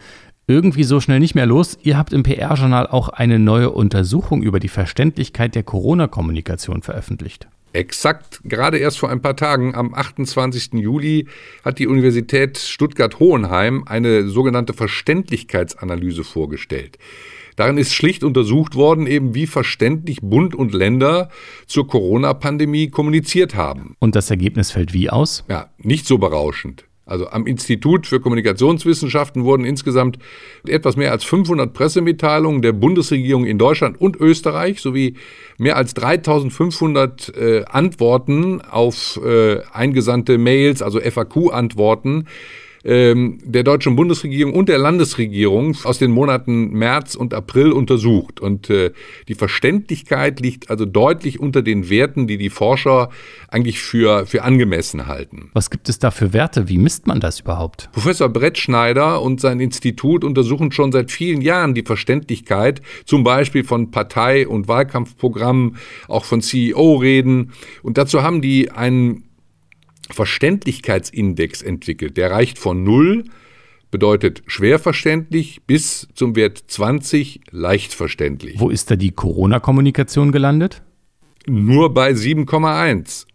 irgendwie 0.46 0.85
so 0.85 1.00
schnell 1.00 1.20
nicht 1.20 1.35
mehr 1.35 1.46
los. 1.46 1.78
Ihr 1.82 1.99
habt 1.99 2.12
im 2.12 2.23
PR-Journal 2.23 2.87
auch 2.87 3.08
eine 3.08 3.38
neue 3.38 3.70
Untersuchung 3.70 4.42
über 4.42 4.61
die 4.61 4.68
Verständlichkeit 4.68 5.54
der 5.54 5.62
Corona-Kommunikation 5.62 6.82
veröffentlicht. 6.82 7.49
Exakt, 7.76 8.40
gerade 8.42 8.78
erst 8.78 8.99
vor 8.99 9.11
ein 9.11 9.21
paar 9.21 9.37
Tagen, 9.37 9.75
am 9.75 9.92
28. 9.92 10.71
Juli, 10.73 11.26
hat 11.62 11.78
die 11.78 11.87
Universität 11.87 12.56
Stuttgart-Hohenheim 12.56 13.85
eine 13.85 14.28
sogenannte 14.28 14.73
Verständlichkeitsanalyse 14.73 16.25
vorgestellt. 16.25 16.97
Darin 17.54 17.76
ist 17.76 17.92
schlicht 17.92 18.25
untersucht 18.25 18.76
worden, 18.76 19.06
eben 19.06 19.35
wie 19.35 19.47
verständlich 19.47 20.23
Bund 20.23 20.54
und 20.54 20.73
Länder 20.73 21.28
zur 21.66 21.87
Corona-Pandemie 21.87 22.88
kommuniziert 22.88 23.54
haben. 23.54 23.95
Und 23.99 24.16
das 24.16 24.30
Ergebnis 24.30 24.71
fällt 24.71 24.95
wie 24.95 25.11
aus? 25.11 25.45
Ja, 25.47 25.68
nicht 25.76 26.06
so 26.06 26.16
berauschend. 26.16 26.87
Also 27.07 27.29
am 27.29 27.47
Institut 27.47 28.09
für 28.09 28.19
Kommunikationswissenschaften 28.19 29.45
wurden 29.45 29.65
insgesamt 29.65 30.19
etwas 30.67 30.97
mehr 30.97 31.13
als 31.13 31.23
500 31.23 31.73
Pressemitteilungen 31.73 32.63
der 32.63 32.73
Bundesregierung 32.73 33.47
in 33.47 33.59
Deutschland 33.59 34.01
und 34.01 34.17
Österreich 34.17 34.81
sowie 34.81 35.15
mehr 35.57 35.77
als 35.77 35.95
3500 35.95 37.33
äh, 37.37 37.65
Antworten 37.67 38.61
auf 38.61 39.21
äh, 39.25 39.61
eingesandte 39.73 40.37
Mails, 40.37 40.83
also 40.83 41.01
FAQ-Antworten 41.01 42.27
ähm, 42.87 43.38
der 43.45 43.64
deutschen 43.64 43.97
Bundesregierung 43.97 44.55
und 44.55 44.69
der 44.69 44.78
Landesregierung 44.78 45.76
aus 45.83 45.99
den 45.99 46.12
Monaten 46.12 46.71
März 46.71 47.16
und 47.16 47.35
April 47.35 47.73
untersucht. 47.73 48.40
Und 48.40 48.71
äh, 48.71 48.93
die 49.26 49.35
Verständlichkeit 49.35 50.38
liegt 50.38 50.71
also 50.71 50.85
deutlich 50.85 51.40
unter 51.40 51.62
den 51.62 51.90
Werten, 51.90 52.28
die 52.28 52.38
die 52.38 52.49
Forscher 52.49 53.11
eigentlich 53.49 53.81
für, 53.81 54.26
für 54.26 54.45
angemessen 54.45 55.09
halten. 55.09 55.50
Was 55.52 55.71
gibt 55.71 55.88
es 55.88 55.99
da 55.99 56.12
für 56.12 56.33
Werte? 56.33 56.69
Wie 56.69 56.78
misst 56.78 57.09
man 57.09 57.19
das 57.19 57.40
überhaupt? 57.40 57.90
Professor 57.93 58.28
Brett 58.28 58.57
Schneider 58.57 59.21
und 59.21 59.40
sein 59.40 59.59
Institut 59.59 60.23
untersuchen 60.23 60.71
schon 60.71 60.93
seit 60.93 61.11
vielen 61.11 61.40
Jahren 61.40 61.75
die 61.75 61.83
Verständlichkeit, 61.83 62.83
zum 63.05 63.25
Beispiel 63.25 63.64
von 63.64 63.90
Partei- 63.90 64.47
und 64.47 64.69
Wahlkampfprogrammen, 64.69 65.76
auch 66.07 66.25
von 66.25 66.40
CEO-Reden. 66.40 67.52
Und 67.83 67.99
dazu 67.99 68.23
haben 68.23 68.40
die 68.40 68.71
einen 68.71 69.25
Verständlichkeitsindex 70.11 71.63
entwickelt. 71.63 72.17
Der 72.17 72.31
reicht 72.31 72.59
von 72.59 72.83
0, 72.83 73.25
bedeutet 73.91 74.43
schwer 74.47 74.79
verständlich, 74.79 75.63
bis 75.67 76.09
zum 76.15 76.37
Wert 76.37 76.63
20 76.67 77.41
leicht 77.51 77.95
verständlich. 77.95 78.59
Wo 78.59 78.71
ist 78.71 78.91
da 78.91 78.97
die 78.97 79.13
Corona-Kommunikation 79.13 80.33
gelandet? 80.33 80.83
Nur 81.47 81.95
bei 81.95 82.11
7,1 82.11 83.27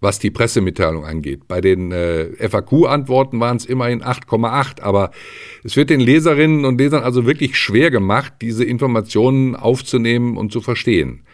was 0.00 0.18
die 0.18 0.30
Pressemitteilung 0.30 1.04
angeht. 1.04 1.48
Bei 1.48 1.60
den 1.60 1.92
äh, 1.92 2.48
FAQ-Antworten 2.48 3.40
waren 3.40 3.56
es 3.56 3.66
immerhin 3.66 4.02
8,8, 4.02 4.80
aber 4.80 5.10
es 5.64 5.76
wird 5.76 5.90
den 5.90 6.00
Leserinnen 6.00 6.64
und 6.64 6.78
Lesern 6.78 7.02
also 7.02 7.26
wirklich 7.26 7.56
schwer 7.56 7.90
gemacht, 7.90 8.34
diese 8.40 8.64
Informationen 8.64 9.56
aufzunehmen 9.56 10.36
und 10.36 10.52
zu 10.52 10.60
verstehen. 10.60 11.24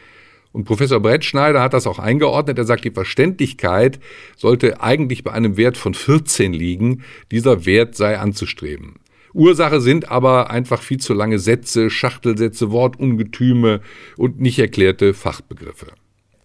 Und 0.55 0.67
Professor 0.67 1.01
Brettschneider 1.01 1.61
hat 1.61 1.75
das 1.75 1.89
auch 1.89 1.99
eingeordnet. 1.99 2.59
Er 2.59 2.65
sagt, 2.65 2.85
die 2.85 2.93
Verständlichkeit 2.93 3.99
sollte 4.37 4.81
eigentlich 4.81 5.25
bei 5.25 5.33
einem 5.33 5.57
Wert 5.57 5.77
von 5.77 5.95
14 5.95 6.53
liegen. 6.53 7.03
Dieser 7.33 7.67
Wert 7.67 7.97
sei 7.97 8.21
anzustreben. 8.21 9.01
Ursache 9.33 9.81
sind 9.81 10.13
aber 10.13 10.51
einfach 10.51 10.81
viel 10.81 10.99
zu 10.99 11.13
lange 11.13 11.41
Sätze, 11.41 11.91
Schachtelsätze, 11.91 12.71
Wortungetüme 12.71 13.81
und 14.17 14.41
nicht 14.41 14.61
erklärte 14.61 15.13
Fachbegriffe. 15.13 15.89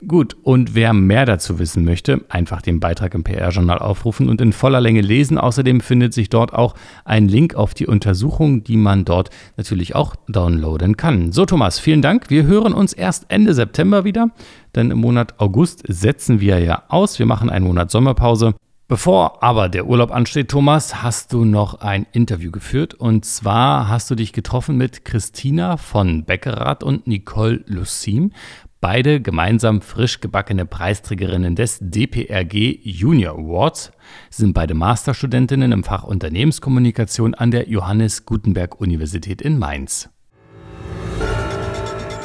Gut, 0.08 0.38
und 0.44 0.76
wer 0.76 0.94
mehr 0.94 1.26
dazu 1.26 1.60
wissen 1.60 1.84
möchte, 1.84 2.24
einfach 2.30 2.62
den 2.62 2.80
Beitrag 2.80 3.14
im 3.16 3.26
PR-Journal 3.26 3.80
aufrufen 3.80 4.30
und 4.30 4.40
in 4.40 4.54
voller 4.54 4.80
Länge 4.80 5.02
lesen. 5.02 5.38
Außerdem 5.38 5.82
findet 5.82 6.14
sich 6.14 6.30
dort 6.30 6.54
auch 6.54 6.76
ein 7.04 7.28
Link 7.28 7.56
auf 7.56 7.74
die 7.74 7.86
Untersuchung, 7.86 8.64
die 8.64 8.78
man 8.78 9.04
dort 9.04 9.30
natürlich 9.58 9.96
auch 9.96 10.16
downloaden 10.30 10.96
kann. 10.96 11.34
So, 11.34 11.46
Thomas, 11.46 11.80
vielen 11.80 12.02
Dank. 12.02 12.30
Wir 12.30 12.44
hören 12.44 12.74
uns 12.74 12.94
erst 12.94 13.26
Ende 13.28 13.54
September 13.54 14.06
wieder, 14.06 14.30
denn 14.74 14.90
im 14.90 15.00
Monat 15.00 15.38
August 15.38 15.84
setzen 15.86 16.40
wir 16.40 16.60
ja 16.60 16.84
aus. 16.88 17.20
Wir 17.20 17.26
machen 17.26 17.50
einen 17.50 17.66
Monat 17.66 17.92
Sommerpause. 17.92 18.56
Bevor 18.88 19.44
aber 19.44 19.70
der 19.70 19.86
Urlaub 19.86 20.12
ansteht, 20.12 20.50
Thomas, 20.50 21.04
hast 21.04 21.32
du 21.32 21.46
noch 21.46 21.82
ein 21.82 22.08
Interview 22.12 22.50
geführt. 22.50 22.96
Und 22.96 23.24
zwar 23.24 23.88
hast 23.88 24.10
du 24.10 24.16
dich 24.16 24.34
getroffen 24.34 24.78
mit 24.78 25.06
Christina 25.06 25.78
von 25.78 26.24
Beckerath 26.24 26.84
und 26.84 27.06
Nicole 27.06 27.64
Lucim. 27.68 28.32
Beide 28.82 29.20
gemeinsam 29.20 29.82
frisch 29.82 30.22
gebackene 30.22 30.66
Preisträgerinnen 30.66 31.54
des 31.54 31.80
DPRG 31.82 32.80
Junior 32.82 33.38
Awards. 33.38 33.92
Sind 34.30 34.54
beide 34.54 34.74
Masterstudentinnen 34.74 35.74
im 35.74 35.84
Fach 35.84 36.06
Unternehmenskommunikation 36.06 37.34
an 37.34 37.52
der 37.52 37.68
Johannes 37.68 38.26
Gutenberg 38.26 38.80
Universität 38.80 39.42
in 39.42 39.60
Mainz. 39.60 40.10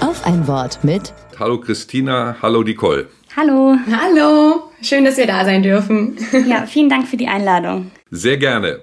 Auf 0.01 0.25
ein 0.25 0.47
Wort 0.47 0.85
mit 0.85 1.13
Hallo 1.41 1.59
Christina, 1.59 2.37
hallo 2.41 2.63
Nicole. 2.63 3.09
Hallo. 3.37 3.77
Hallo, 3.91 4.71
Schön, 4.81 5.05
dass 5.05 5.17
wir 5.17 5.27
da 5.27 5.45
sein 5.45 5.65
dürfen. 5.65 6.17
Ja, 6.47 6.67
vielen 6.67 6.89
Dank 6.89 7.09
für 7.09 7.17
die 7.17 7.27
Einladung. 7.27 7.91
Sehr 8.11 8.37
gerne. 8.37 8.83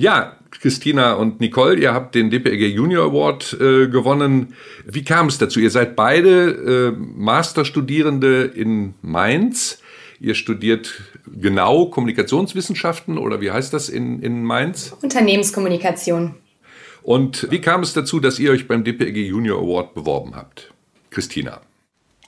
Ja, 0.00 0.38
Christina 0.62 1.12
und 1.12 1.40
Nicole, 1.40 1.78
ihr 1.78 1.92
habt 1.92 2.14
den 2.14 2.30
DPRG 2.30 2.74
Junior 2.74 3.04
Award 3.04 3.52
äh, 3.60 3.86
gewonnen. 3.86 4.54
Wie 4.86 5.04
kam 5.04 5.26
es 5.26 5.36
dazu? 5.36 5.60
Ihr 5.60 5.68
seid 5.68 5.94
beide 5.94 6.94
äh, 6.94 6.96
Masterstudierende 6.96 8.44
in 8.44 8.94
Mainz. 9.02 9.82
Ihr 10.18 10.34
studiert 10.34 11.02
genau 11.26 11.84
Kommunikationswissenschaften 11.90 13.18
oder 13.18 13.42
wie 13.42 13.50
heißt 13.50 13.74
das 13.74 13.90
in, 13.90 14.22
in 14.22 14.42
Mainz? 14.42 14.96
Unternehmenskommunikation. 15.02 16.34
Und 17.02 17.48
wie 17.50 17.60
kam 17.60 17.82
es 17.82 17.92
dazu, 17.92 18.20
dass 18.20 18.38
ihr 18.38 18.52
euch 18.52 18.66
beim 18.66 18.84
DPRG 18.84 19.18
Junior 19.18 19.60
Award 19.60 19.92
beworben 19.92 20.34
habt? 20.34 20.72
Christina. 21.10 21.60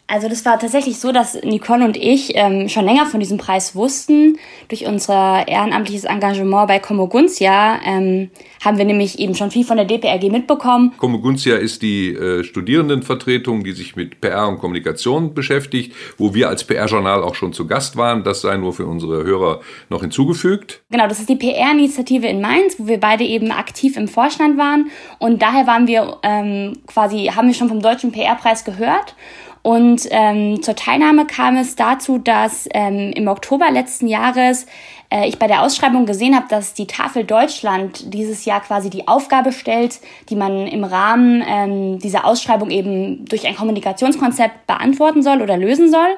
Also 0.09 0.29
das 0.29 0.45
war 0.45 0.59
tatsächlich 0.59 0.99
so, 0.99 1.11
dass 1.11 1.41
Nicole 1.43 1.85
und 1.85 1.97
ich 1.97 2.33
ähm, 2.35 2.69
schon 2.69 2.85
länger 2.85 3.07
von 3.07 3.21
diesem 3.21 3.39
Preis 3.39 3.75
wussten. 3.75 4.39
Durch 4.69 4.85
unser 4.85 5.49
ehrenamtliches 5.49 6.05
Engagement 6.05 6.69
bei 6.69 6.81
Komoguntia 6.81 7.81
ähm, 7.85 8.31
haben 8.63 8.77
wir 8.77 8.85
nämlich 8.85 9.19
eben 9.19 9.35
schon 9.35 9.51
viel 9.51 9.65
von 9.65 9.79
der 9.79 9.87
DPRG 9.87 10.31
mitbekommen. 10.31 10.93
Komoguntia 10.99 11.57
ist 11.57 11.81
die 11.81 12.13
äh, 12.13 12.45
Studierendenvertretung, 12.45 13.65
die 13.65 13.73
sich 13.73 13.97
mit 13.97 14.21
PR 14.21 14.49
und 14.49 14.59
Kommunikation 14.59 15.33
beschäftigt, 15.33 15.95
wo 16.19 16.35
wir 16.35 16.51
als 16.51 16.65
PR-Journal 16.65 17.23
auch 17.23 17.35
schon 17.35 17.55
zu 17.55 17.67
Gast 17.67 17.97
waren. 17.97 18.23
Das 18.23 18.43
sei 18.43 18.59
nur 18.59 18.75
für 18.75 18.87
unsere 18.87 19.25
Hörer 19.25 19.61
noch 19.89 20.03
hinzugefügt. 20.03 20.83
Genau, 20.91 21.09
das 21.09 21.21
ist 21.21 21.29
die 21.31 21.37
PR-Initiative 21.37 22.27
in 22.27 22.43
Mainz, 22.43 22.75
wo 22.79 22.87
wir 22.87 23.01
beide 23.01 23.25
eben 23.25 23.51
aktiv 23.51 23.97
im 23.97 24.09
Vorstand 24.09 24.59
waren. 24.59 24.91
Und 25.19 25.41
daher 25.41 25.67
waren 25.67 25.87
wir 25.87 26.19
ähm, 26.23 26.75
quasi, 26.87 27.31
haben 27.35 27.47
wir 27.47 27.55
schon 27.55 27.69
vom 27.69 27.81
Deutschen 27.81 28.13
PR-Preis 28.13 28.65
gehört 28.65 29.15
und 29.63 30.09
ähm, 30.11 30.61
zur 30.61 30.75
Teilnahme 30.75 31.25
kam 31.25 31.57
es 31.57 31.77
dazu, 31.77 32.19
dass 32.19 32.69
ähm, 32.75 33.13
im 33.15 33.29
Oktober 33.29 33.71
letzten 33.71 34.09
Jahres 34.09 34.67
äh, 35.09 35.29
ich 35.29 35.39
bei 35.39 35.47
der 35.47 35.63
Ausschreibung 35.63 36.05
gesehen 36.05 36.35
habe, 36.35 36.47
dass 36.49 36.75
die 36.75 36.89
Tafel 36.89 37.23
Deutschland 37.23 38.13
dieses 38.13 38.45
Jahr 38.45 38.61
quasi 38.61 38.91
die 38.91 39.07
Aufgabe 39.07 39.53
stellt, 39.53 40.01
die 40.31 40.37
man 40.37 40.67
im 40.67 40.83
Rahmen 40.83 41.45
ähm, 41.47 41.99
dieser 42.01 42.25
Ausschreibung 42.25 42.71
eben 42.71 43.25
durch 43.27 43.47
ein 43.47 43.55
Kommunikationskonzept 43.55 44.67
beantworten 44.67 45.23
soll 45.23 45.41
oder 45.43 45.57
lösen 45.57 45.91
soll. 45.91 46.17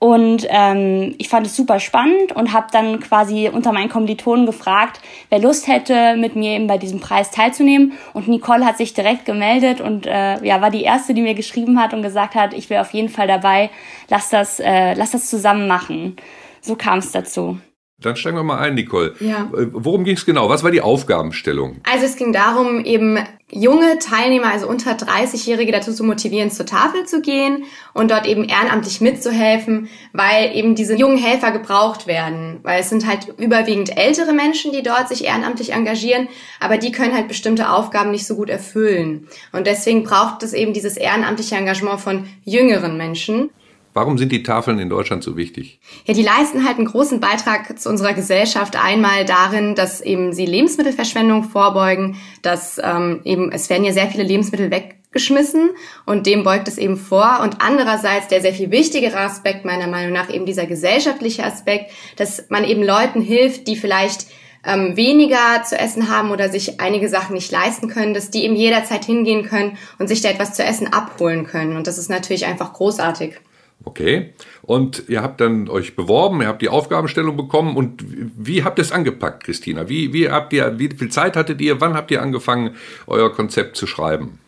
Und 0.00 0.46
ähm, 0.48 1.16
ich 1.18 1.28
fand 1.28 1.46
es 1.46 1.56
super 1.56 1.80
spannend 1.80 2.30
und 2.32 2.52
habe 2.52 2.68
dann 2.70 3.00
quasi 3.00 3.50
unter 3.52 3.72
meinen 3.72 3.88
Kommilitonen 3.88 4.46
gefragt, 4.46 5.00
wer 5.28 5.40
Lust 5.40 5.66
hätte, 5.66 6.16
mit 6.16 6.36
mir 6.36 6.52
eben 6.52 6.68
bei 6.68 6.78
diesem 6.78 7.00
Preis 7.00 7.32
teilzunehmen. 7.32 7.92
Und 8.12 8.28
Nicole 8.28 8.64
hat 8.64 8.78
sich 8.78 8.94
direkt 8.94 9.24
gemeldet 9.24 9.80
und 9.80 10.06
äh, 10.06 10.42
ja, 10.44 10.60
war 10.60 10.70
die 10.70 10.82
erste, 10.82 11.14
die 11.14 11.22
mir 11.22 11.34
geschrieben 11.34 11.80
hat 11.80 11.94
und 11.94 12.02
gesagt 12.02 12.36
hat, 12.36 12.54
ich 12.54 12.70
wäre 12.70 12.82
auf 12.82 12.92
jeden 12.92 13.08
Fall 13.08 13.26
dabei, 13.26 13.70
lass 14.08 14.30
das, 14.30 14.60
äh, 14.60 14.94
lass 14.94 15.10
das 15.10 15.28
zusammen 15.28 15.66
machen. 15.66 16.16
So 16.60 16.76
kam 16.76 16.98
es 16.98 17.10
dazu. 17.10 17.58
Dann 18.00 18.14
steigen 18.14 18.36
wir 18.36 18.44
mal 18.44 18.58
ein, 18.58 18.74
Nicole. 18.74 19.14
Ja. 19.18 19.50
Äh, 19.52 19.66
worum 19.72 20.04
ging 20.04 20.14
es 20.14 20.24
genau? 20.24 20.48
Was 20.48 20.62
war 20.62 20.70
die 20.70 20.80
Aufgabenstellung? 20.80 21.78
Also 21.82 22.06
es 22.06 22.14
ging 22.14 22.32
darum, 22.32 22.84
eben 22.84 23.18
junge 23.50 23.98
Teilnehmer, 23.98 24.52
also 24.52 24.68
unter 24.68 24.92
30-Jährige 24.92 25.72
dazu 25.72 25.92
zu 25.92 26.04
motivieren, 26.04 26.52
zur 26.52 26.64
Tafel 26.64 27.06
zu 27.06 27.22
gehen 27.22 27.64
und 27.94 28.12
dort 28.12 28.26
eben 28.26 28.44
ehrenamtlich 28.44 29.00
mitzuhelfen, 29.00 29.88
weil 30.12 30.54
eben 30.54 30.76
diese 30.76 30.94
jungen 30.94 31.18
Helfer 31.18 31.50
gebraucht 31.50 32.06
werden. 32.06 32.60
Weil 32.62 32.82
es 32.82 32.88
sind 32.88 33.04
halt 33.04 33.34
überwiegend 33.36 33.96
ältere 33.96 34.32
Menschen, 34.32 34.70
die 34.70 34.84
dort 34.84 35.08
sich 35.08 35.24
ehrenamtlich 35.24 35.72
engagieren, 35.72 36.28
aber 36.60 36.78
die 36.78 36.92
können 36.92 37.14
halt 37.14 37.26
bestimmte 37.26 37.70
Aufgaben 37.70 38.12
nicht 38.12 38.28
so 38.28 38.36
gut 38.36 38.48
erfüllen. 38.48 39.26
Und 39.50 39.66
deswegen 39.66 40.04
braucht 40.04 40.44
es 40.44 40.52
eben 40.52 40.72
dieses 40.72 40.96
ehrenamtliche 40.96 41.56
Engagement 41.56 41.98
von 41.98 42.28
jüngeren 42.44 42.96
Menschen. 42.96 43.50
Warum 43.98 44.16
sind 44.16 44.30
die 44.30 44.44
Tafeln 44.44 44.78
in 44.78 44.88
Deutschland 44.88 45.24
so 45.24 45.36
wichtig? 45.36 45.80
Ja, 46.04 46.14
die 46.14 46.22
leisten 46.22 46.64
halt 46.64 46.78
einen 46.78 46.86
großen 46.86 47.18
Beitrag 47.18 47.80
zu 47.80 47.88
unserer 47.88 48.14
Gesellschaft. 48.14 48.76
Einmal 48.80 49.24
darin, 49.24 49.74
dass 49.74 50.00
eben 50.00 50.32
sie 50.32 50.46
Lebensmittelverschwendung 50.46 51.42
vorbeugen, 51.42 52.14
dass 52.42 52.80
ähm, 52.80 53.22
eben 53.24 53.50
es 53.50 53.68
werden 53.68 53.82
ja 53.82 53.92
sehr 53.92 54.06
viele 54.06 54.22
Lebensmittel 54.22 54.70
weggeschmissen 54.70 55.70
und 56.06 56.26
dem 56.26 56.44
beugt 56.44 56.68
es 56.68 56.78
eben 56.78 56.96
vor. 56.96 57.40
Und 57.42 57.60
andererseits 57.60 58.28
der 58.28 58.40
sehr 58.40 58.52
viel 58.52 58.70
wichtigere 58.70 59.18
Aspekt 59.18 59.64
meiner 59.64 59.88
Meinung 59.88 60.12
nach 60.12 60.32
eben 60.32 60.46
dieser 60.46 60.66
gesellschaftliche 60.66 61.42
Aspekt, 61.42 61.90
dass 62.14 62.44
man 62.50 62.62
eben 62.62 62.84
Leuten 62.84 63.20
hilft, 63.20 63.66
die 63.66 63.74
vielleicht 63.74 64.26
ähm, 64.64 64.96
weniger 64.96 65.64
zu 65.64 65.76
essen 65.76 66.08
haben 66.08 66.30
oder 66.30 66.48
sich 66.50 66.80
einige 66.80 67.08
Sachen 67.08 67.34
nicht 67.34 67.50
leisten 67.50 67.88
können, 67.88 68.14
dass 68.14 68.30
die 68.30 68.44
eben 68.44 68.54
jederzeit 68.54 69.04
hingehen 69.04 69.42
können 69.42 69.76
und 69.98 70.06
sich 70.06 70.20
da 70.20 70.28
etwas 70.28 70.54
zu 70.54 70.62
essen 70.62 70.86
abholen 70.92 71.48
können. 71.48 71.76
Und 71.76 71.88
das 71.88 71.98
ist 71.98 72.10
natürlich 72.10 72.46
einfach 72.46 72.74
großartig. 72.74 73.40
Okay. 73.88 74.34
Und 74.60 75.04
ihr 75.08 75.22
habt 75.22 75.40
dann 75.40 75.70
euch 75.70 75.96
beworben, 75.96 76.42
ihr 76.42 76.48
habt 76.48 76.60
die 76.60 76.68
Aufgabenstellung 76.68 77.38
bekommen 77.38 77.74
und 77.74 78.04
wie 78.06 78.62
habt 78.62 78.78
ihr 78.78 78.82
es 78.82 78.92
angepackt, 78.92 79.44
Christina? 79.44 79.88
Wie, 79.88 80.12
wie 80.12 80.28
habt 80.28 80.52
ihr, 80.52 80.78
wie 80.78 80.90
viel 80.90 81.08
Zeit 81.08 81.36
hattet 81.36 81.62
ihr? 81.62 81.80
Wann 81.80 81.94
habt 81.94 82.10
ihr 82.10 82.20
angefangen, 82.20 82.76
euer 83.06 83.32
Konzept 83.32 83.78
zu 83.78 83.86
schreiben? 83.86 84.40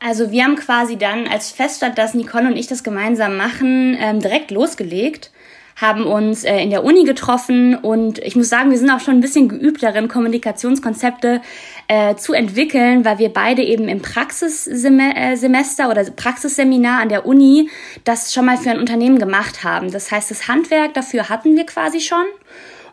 Also 0.00 0.30
wir 0.30 0.44
haben 0.44 0.56
quasi 0.56 0.96
dann, 0.96 1.26
als 1.26 1.50
feststand, 1.50 1.98
dass 1.98 2.14
Nicole 2.14 2.46
und 2.46 2.56
ich 2.56 2.66
das 2.66 2.82
gemeinsam 2.82 3.36
machen, 3.36 3.98
ähm, 4.00 4.20
direkt 4.20 4.50
losgelegt 4.50 5.30
haben 5.76 6.06
uns 6.06 6.44
äh, 6.44 6.58
in 6.58 6.70
der 6.70 6.84
Uni 6.84 7.04
getroffen 7.04 7.74
und 7.74 8.18
ich 8.18 8.36
muss 8.36 8.48
sagen, 8.48 8.70
wir 8.70 8.78
sind 8.78 8.90
auch 8.90 9.00
schon 9.00 9.14
ein 9.14 9.20
bisschen 9.20 9.48
geübt 9.48 9.82
darin, 9.82 10.08
Kommunikationskonzepte 10.08 11.40
äh, 11.88 12.16
zu 12.16 12.32
entwickeln, 12.32 13.04
weil 13.04 13.18
wir 13.18 13.28
beide 13.28 13.62
eben 13.62 13.88
im 13.88 14.00
Praxissemester 14.00 15.90
oder 15.90 16.04
Praxisseminar 16.04 17.00
an 17.00 17.08
der 17.08 17.26
Uni 17.26 17.70
das 18.04 18.32
schon 18.32 18.46
mal 18.46 18.56
für 18.56 18.70
ein 18.70 18.78
Unternehmen 18.78 19.18
gemacht 19.18 19.64
haben. 19.64 19.90
Das 19.90 20.10
heißt, 20.10 20.30
das 20.30 20.48
Handwerk 20.48 20.94
dafür 20.94 21.28
hatten 21.28 21.56
wir 21.56 21.66
quasi 21.66 22.00
schon. 22.00 22.24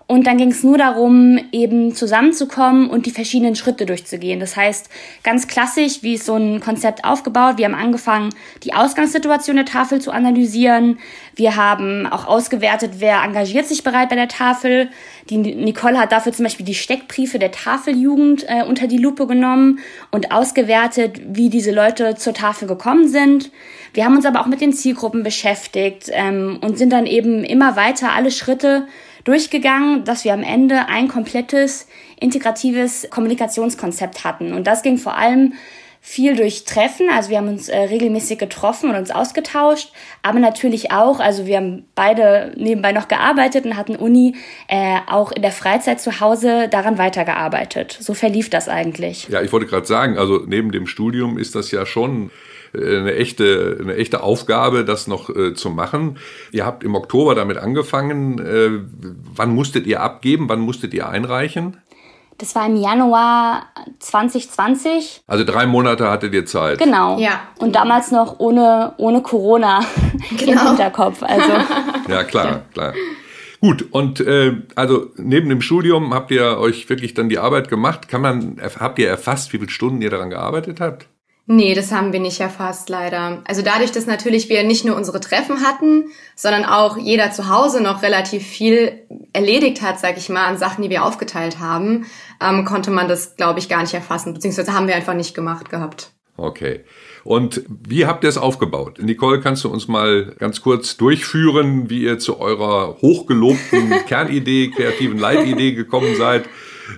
Und 0.08 0.28
dann 0.28 0.38
ging 0.38 0.52
es 0.52 0.62
nur 0.64 0.78
darum, 0.78 1.40
eben 1.54 1.96
zusammenzukommen 1.96 2.90
und 2.90 3.06
die 3.06 3.12
verschiedenen 3.12 3.56
Schritte 3.56 3.86
durchzugehen. 3.86 4.42
Das 4.42 4.58
heißt, 4.58 4.90
ganz 5.24 5.48
klassisch, 5.48 6.04
wie 6.04 6.16
ist 6.16 6.26
so 6.26 6.36
ein 6.36 6.60
Konzept 6.60 7.06
aufgebaut? 7.06 7.58
Wir 7.58 7.66
haben 7.66 7.76
angefangen, 7.76 8.30
die 8.64 8.74
Ausgangssituation 8.74 9.56
der 9.56 9.66
Tafel 9.66 10.02
zu 10.02 10.12
analysieren. 10.12 11.00
Wir 11.36 11.56
haben 11.56 12.08
auch 12.08 12.28
ausgewertet, 12.28 12.96
wer 12.98 13.24
engagiert 13.24 13.68
sich 13.68 13.84
bereit 13.84 14.10
bei 14.10 14.16
der 14.16 14.28
Tafel. 14.28 14.90
Die 15.30 15.38
Nicole 15.38 15.98
hat 15.98 16.12
dafür 16.12 16.34
zum 16.34 16.44
Beispiel 16.44 16.66
die 16.66 16.76
Steckbriefe 16.76 17.40
der 17.40 17.52
Tafeljugend 17.52 18.46
äh, 18.50 18.64
unter 18.64 18.88
die 18.88 18.98
Lupe 18.98 19.28
genommen 19.28 19.80
und 20.12 20.34
ausgewertet, 20.34 21.22
wie 21.26 21.50
diese 21.50 21.72
Leute 21.72 22.16
zur 22.16 22.34
Tafel 22.34 22.68
gekommen 22.68 23.08
sind. 23.08 23.50
Wir 23.94 24.06
haben 24.06 24.16
uns 24.16 24.26
aber 24.26 24.42
auch 24.42 24.48
mit 24.48 24.62
den 24.62 24.74
Zielgruppen 24.74 25.24
beschäftigt 25.24 26.10
ähm, 26.12 26.60
und 26.62 26.78
sind 26.78 26.92
dann 26.92 27.06
eben 27.06 27.44
immer 27.44 27.76
weiter 27.76 28.14
alle 28.14 28.32
Schritte 28.32 28.88
durchgegangen, 29.24 30.04
dass 30.04 30.26
wir 30.26 30.34
am 30.34 30.44
Ende 30.44 30.88
ein 30.88 31.08
komplettes 31.08 31.88
integratives 32.20 33.08
Kommunikationskonzept 33.10 34.24
hatten. 34.24 34.54
Und 34.54 34.68
das 34.68 34.84
ging 34.84 34.98
vor 34.98 35.18
allem 35.18 35.54
viel 36.04 36.36
durch 36.36 36.66
Treffen, 36.66 37.10
also 37.12 37.30
wir 37.30 37.38
haben 37.38 37.48
uns 37.48 37.70
äh, 37.70 37.78
regelmäßig 37.78 38.40
getroffen 38.40 38.90
und 38.90 38.96
uns 38.96 39.12
ausgetauscht, 39.12 39.94
aber 40.24 40.40
natürlich 40.40 40.92
auch, 40.92 41.20
also 41.20 41.46
wir 41.46 41.58
haben 41.58 41.86
beide 41.94 42.54
nebenbei 42.58 42.92
noch 42.92 43.08
gearbeitet 43.08 43.66
und 43.66 43.78
hatten 43.78 43.96
Uni 43.96 44.36
äh, 44.68 44.98
auch 45.06 45.32
in 45.32 45.44
der 45.44 45.52
Freizeit 45.52 46.02
zu 46.02 46.20
Hause 46.20 46.68
daran 46.70 46.98
weitergearbeitet. 46.98 47.96
So 48.02 48.16
verlief 48.16 48.50
das 48.50 48.68
eigentlich. 48.68 49.28
Ja, 49.30 49.44
ich 49.44 49.54
wollte 49.54 49.68
gerade 49.68 49.86
sagen, 49.86 50.18
also 50.18 50.42
neben 50.48 50.72
dem 50.72 50.88
Studium 50.88 51.38
ist 51.38 51.54
das 51.54 51.70
ja 51.70 51.86
schon 51.86 52.32
eine 52.74 53.16
echte, 53.16 53.78
eine 53.82 53.96
echte 53.96 54.24
Aufgabe, 54.24 54.86
das 54.86 55.08
noch 55.08 55.30
äh, 55.30 55.54
zu 55.54 55.70
machen. 55.70 56.18
Ihr 56.52 56.66
habt 56.66 56.84
im 56.84 56.96
Oktober 56.96 57.36
damit 57.36 57.58
angefangen. 57.58 58.40
Äh, 58.40 58.80
wann 59.36 59.54
musstet 59.54 59.88
ihr 59.88 60.02
abgeben? 60.02 60.48
Wann 60.50 60.62
musstet 60.62 60.94
ihr 60.94 61.10
einreichen? 61.10 61.78
Das 62.42 62.56
war 62.56 62.66
im 62.66 62.76
Januar 62.76 63.68
2020. 64.00 65.22
Also 65.28 65.44
drei 65.44 65.68
Monate 65.68 66.10
hattet 66.10 66.34
ihr 66.34 66.46
Zeit. 66.48 66.80
Genau. 66.80 67.20
Ja. 67.20 67.42
Und 67.60 67.76
damals 67.76 68.12
noch 68.12 68.40
ohne, 68.40 68.94
ohne 68.98 69.22
Corona 69.22 69.82
genau. 70.38 70.62
im 70.62 70.68
Hinterkopf. 70.70 71.22
Also. 71.22 71.52
ja, 72.08 72.24
klar, 72.24 72.64
klar. 72.74 72.94
Gut, 73.60 73.86
und 73.92 74.22
äh, 74.22 74.56
also 74.76 75.12
neben 75.18 75.50
dem 75.50 75.62
Studium 75.62 76.16
habt 76.16 76.32
ihr 76.32 76.58
euch 76.58 76.90
wirklich 76.90 77.14
dann 77.14 77.30
die 77.30 77.38
Arbeit 77.38 77.70
gemacht. 77.70 78.08
Kann 78.08 78.22
man, 78.22 78.60
habt 78.80 78.98
ihr 78.98 79.08
erfasst, 79.08 79.54
wie 79.54 79.60
viele 79.60 79.70
Stunden 79.70 80.02
ihr 80.02 80.10
daran 80.10 80.32
gearbeitet 80.32 80.82
habt? 80.82 81.08
Nee, 81.54 81.76
das 81.76 81.92
haben 81.92 82.14
wir 82.14 82.22
nicht 82.22 82.40
erfasst, 82.40 82.88
leider. 82.88 83.42
Also 83.46 83.62
dadurch, 83.62 83.92
dass 83.92 84.06
natürlich 84.06 84.48
wir 84.48 84.64
nicht 84.64 84.86
nur 84.86 84.96
unsere 84.96 85.20
Treffen 85.20 85.62
hatten, 85.62 86.06
sondern 86.34 86.64
auch 86.64 86.96
jeder 86.96 87.32
zu 87.32 87.50
Hause 87.50 87.84
noch 87.84 88.04
relativ 88.04 88.48
viel 88.48 89.02
erledigt 89.34 89.82
hat, 89.82 90.00
sag 90.00 90.18
ich 90.18 90.30
mal, 90.30 90.46
an 90.46 90.58
Sachen, 90.58 90.82
die 90.82 90.90
wir 90.90 91.04
aufgeteilt 91.04 91.60
haben, 91.60 92.06
ähm, 92.42 92.64
konnte 92.64 92.90
man 92.90 93.10
das, 93.10 93.36
glaube 93.36 93.60
ich, 93.60 93.68
gar 93.68 93.82
nicht 93.82 93.94
erfassen, 93.94 94.34
beziehungsweise 94.34 94.72
haben 94.72 94.88
wir 94.88 94.96
einfach 94.96 95.14
nicht 95.14 95.36
gemacht 95.36 95.70
gehabt. 95.70 96.12
Okay. 96.38 96.86
Und 97.26 97.66
wie 97.68 98.06
habt 98.06 98.24
ihr 98.24 98.30
es 98.30 98.38
aufgebaut? 98.38 99.00
Nicole, 99.02 99.42
kannst 99.42 99.66
du 99.66 99.70
uns 99.70 99.90
mal 99.90 100.34
ganz 100.40 100.62
kurz 100.62 100.96
durchführen, 100.96 101.90
wie 101.90 102.04
ihr 102.04 102.18
zu 102.18 102.40
eurer 102.40 102.96
hochgelobten 103.02 103.90
Kernidee, 104.08 104.72
kreativen 104.74 105.18
Leitidee 105.18 105.74
gekommen 105.74 106.16
seid? 106.16 106.46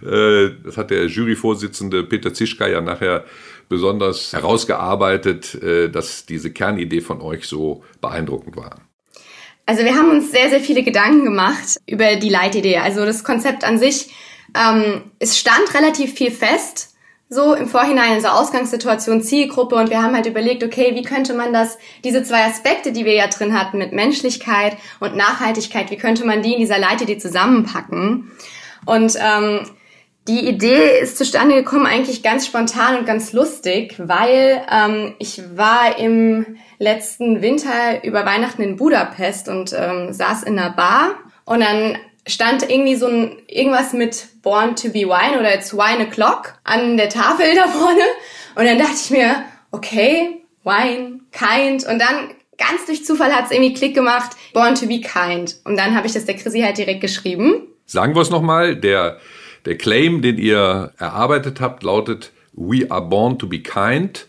Äh, 0.06 0.52
das 0.64 0.78
hat 0.78 0.92
der 0.92 1.08
Juryvorsitzende 1.08 2.04
Peter 2.04 2.36
Zischka 2.36 2.68
ja 2.68 2.82
nachher 2.82 3.26
besonders 3.70 4.34
herausgearbeitet, 4.34 5.56
äh, 5.56 5.90
dass 5.90 6.26
diese 6.26 6.52
Kernidee 6.52 7.02
von 7.02 7.22
euch 7.22 7.48
so 7.48 7.84
beeindruckend 8.02 8.56
war? 8.56 8.82
Also 9.66 9.84
wir 9.84 9.96
haben 9.96 10.10
uns 10.10 10.32
sehr, 10.32 10.50
sehr 10.50 10.60
viele 10.60 10.84
Gedanken 10.84 11.24
gemacht 11.24 11.80
über 11.88 12.16
die 12.18 12.30
Leitidee. 12.30 12.78
Also 12.78 13.06
das 13.06 13.24
Konzept 13.24 13.64
an 13.64 13.78
sich, 13.78 14.14
ähm, 14.56 15.12
es 15.20 15.38
stand 15.38 15.74
relativ 15.74 16.14
viel 16.14 16.32
fest 16.32 16.94
so 17.34 17.54
im 17.54 17.68
Vorhinein, 17.68 18.22
so 18.22 18.28
Ausgangssituation, 18.28 19.22
Zielgruppe 19.22 19.76
und 19.76 19.90
wir 19.90 20.02
haben 20.02 20.16
halt 20.16 20.28
überlegt, 20.28 20.64
okay, 20.64 20.92
wie 20.94 21.02
könnte 21.02 21.34
man 21.34 21.52
das, 21.52 21.78
diese 22.04 22.24
zwei 22.24 22.46
Aspekte, 22.46 22.92
die 22.92 23.06
wir 23.06 23.14
ja 23.14 23.28
drin 23.28 23.58
hatten 23.58 23.80
mit 23.80 23.92
Menschlichkeit 23.92 24.78
und 25.00 25.16
Nachhaltigkeit, 25.16 25.90
wie 25.90 25.98
könnte 25.98 26.26
man 26.26 26.44
die 26.44 26.54
in 26.54 26.60
dieser 26.60 26.78
Leitidee 26.78 27.18
zusammenpacken? 27.18 28.32
Und 28.86 29.18
ähm, 29.20 29.62
die 30.28 30.48
Idee 30.48 31.00
ist 31.00 31.18
zustande 31.18 31.56
gekommen 31.56 31.86
eigentlich 31.86 32.24
ganz 32.24 32.46
spontan 32.46 32.98
und 32.98 33.06
ganz 33.06 33.34
lustig, 33.34 33.96
weil 33.98 34.62
ähm, 34.72 35.16
ich 35.20 35.42
war 35.56 36.00
im 36.00 36.58
letzten 36.80 37.42
Winter 37.42 38.04
über 38.04 38.26
Weihnachten 38.26 38.62
in 38.62 38.78
Budapest 38.78 39.50
und 39.50 39.74
ähm, 39.78 40.14
saß 40.14 40.44
in 40.44 40.58
einer 40.58 40.72
Bar 40.72 41.16
und 41.46 41.60
dann 41.60 41.98
stand 42.26 42.70
irgendwie 42.70 42.96
so 42.96 43.08
ein 43.08 43.38
irgendwas 43.48 43.92
mit 43.94 44.28
Born 44.42 44.76
to 44.76 44.90
be 44.90 45.02
Wine 45.02 45.40
oder 45.40 45.54
It's 45.54 45.74
Wine 45.74 46.06
O'Clock 46.06 46.54
an 46.64 46.96
der 46.96 47.10
Tafel 47.10 47.56
da 47.56 47.68
vorne. 47.68 48.02
Und 48.56 48.66
dann 48.66 48.78
dachte 48.78 48.96
ich 49.04 49.10
mir, 49.12 49.44
okay, 49.72 50.44
Wine, 50.64 51.20
Kind. 51.32 51.86
Und 51.86 52.00
dann 52.00 52.30
ganz 52.58 52.86
durch 52.86 53.04
Zufall 53.04 53.34
hat 53.34 53.46
es 53.46 53.52
irgendwie 53.52 53.74
Klick 53.74 53.94
gemacht, 53.94 54.32
Born 54.54 54.76
to 54.76 54.88
be 54.88 55.02
Kind. 55.02 55.58
Und 55.66 55.78
dann 55.78 55.96
habe 55.96 56.08
ich 56.08 56.14
das 56.14 56.26
der 56.26 56.36
Chrissy 56.36 56.62
halt 56.62 56.78
direkt 56.78 57.02
geschrieben. 57.02 57.68
Sagen 57.86 58.16
wir 58.16 58.22
es 58.22 58.30
nochmal, 58.30 58.78
der, 58.78 59.18
der 59.66 59.78
Claim, 59.78 60.22
den 60.22 60.38
ihr 60.38 60.92
erarbeitet 60.98 61.62
habt, 61.62 61.84
lautet 61.84 62.32
We 62.54 62.90
are 62.90 63.02
born 63.02 63.40
to 63.40 63.48
be 63.48 63.60
kind 63.60 64.28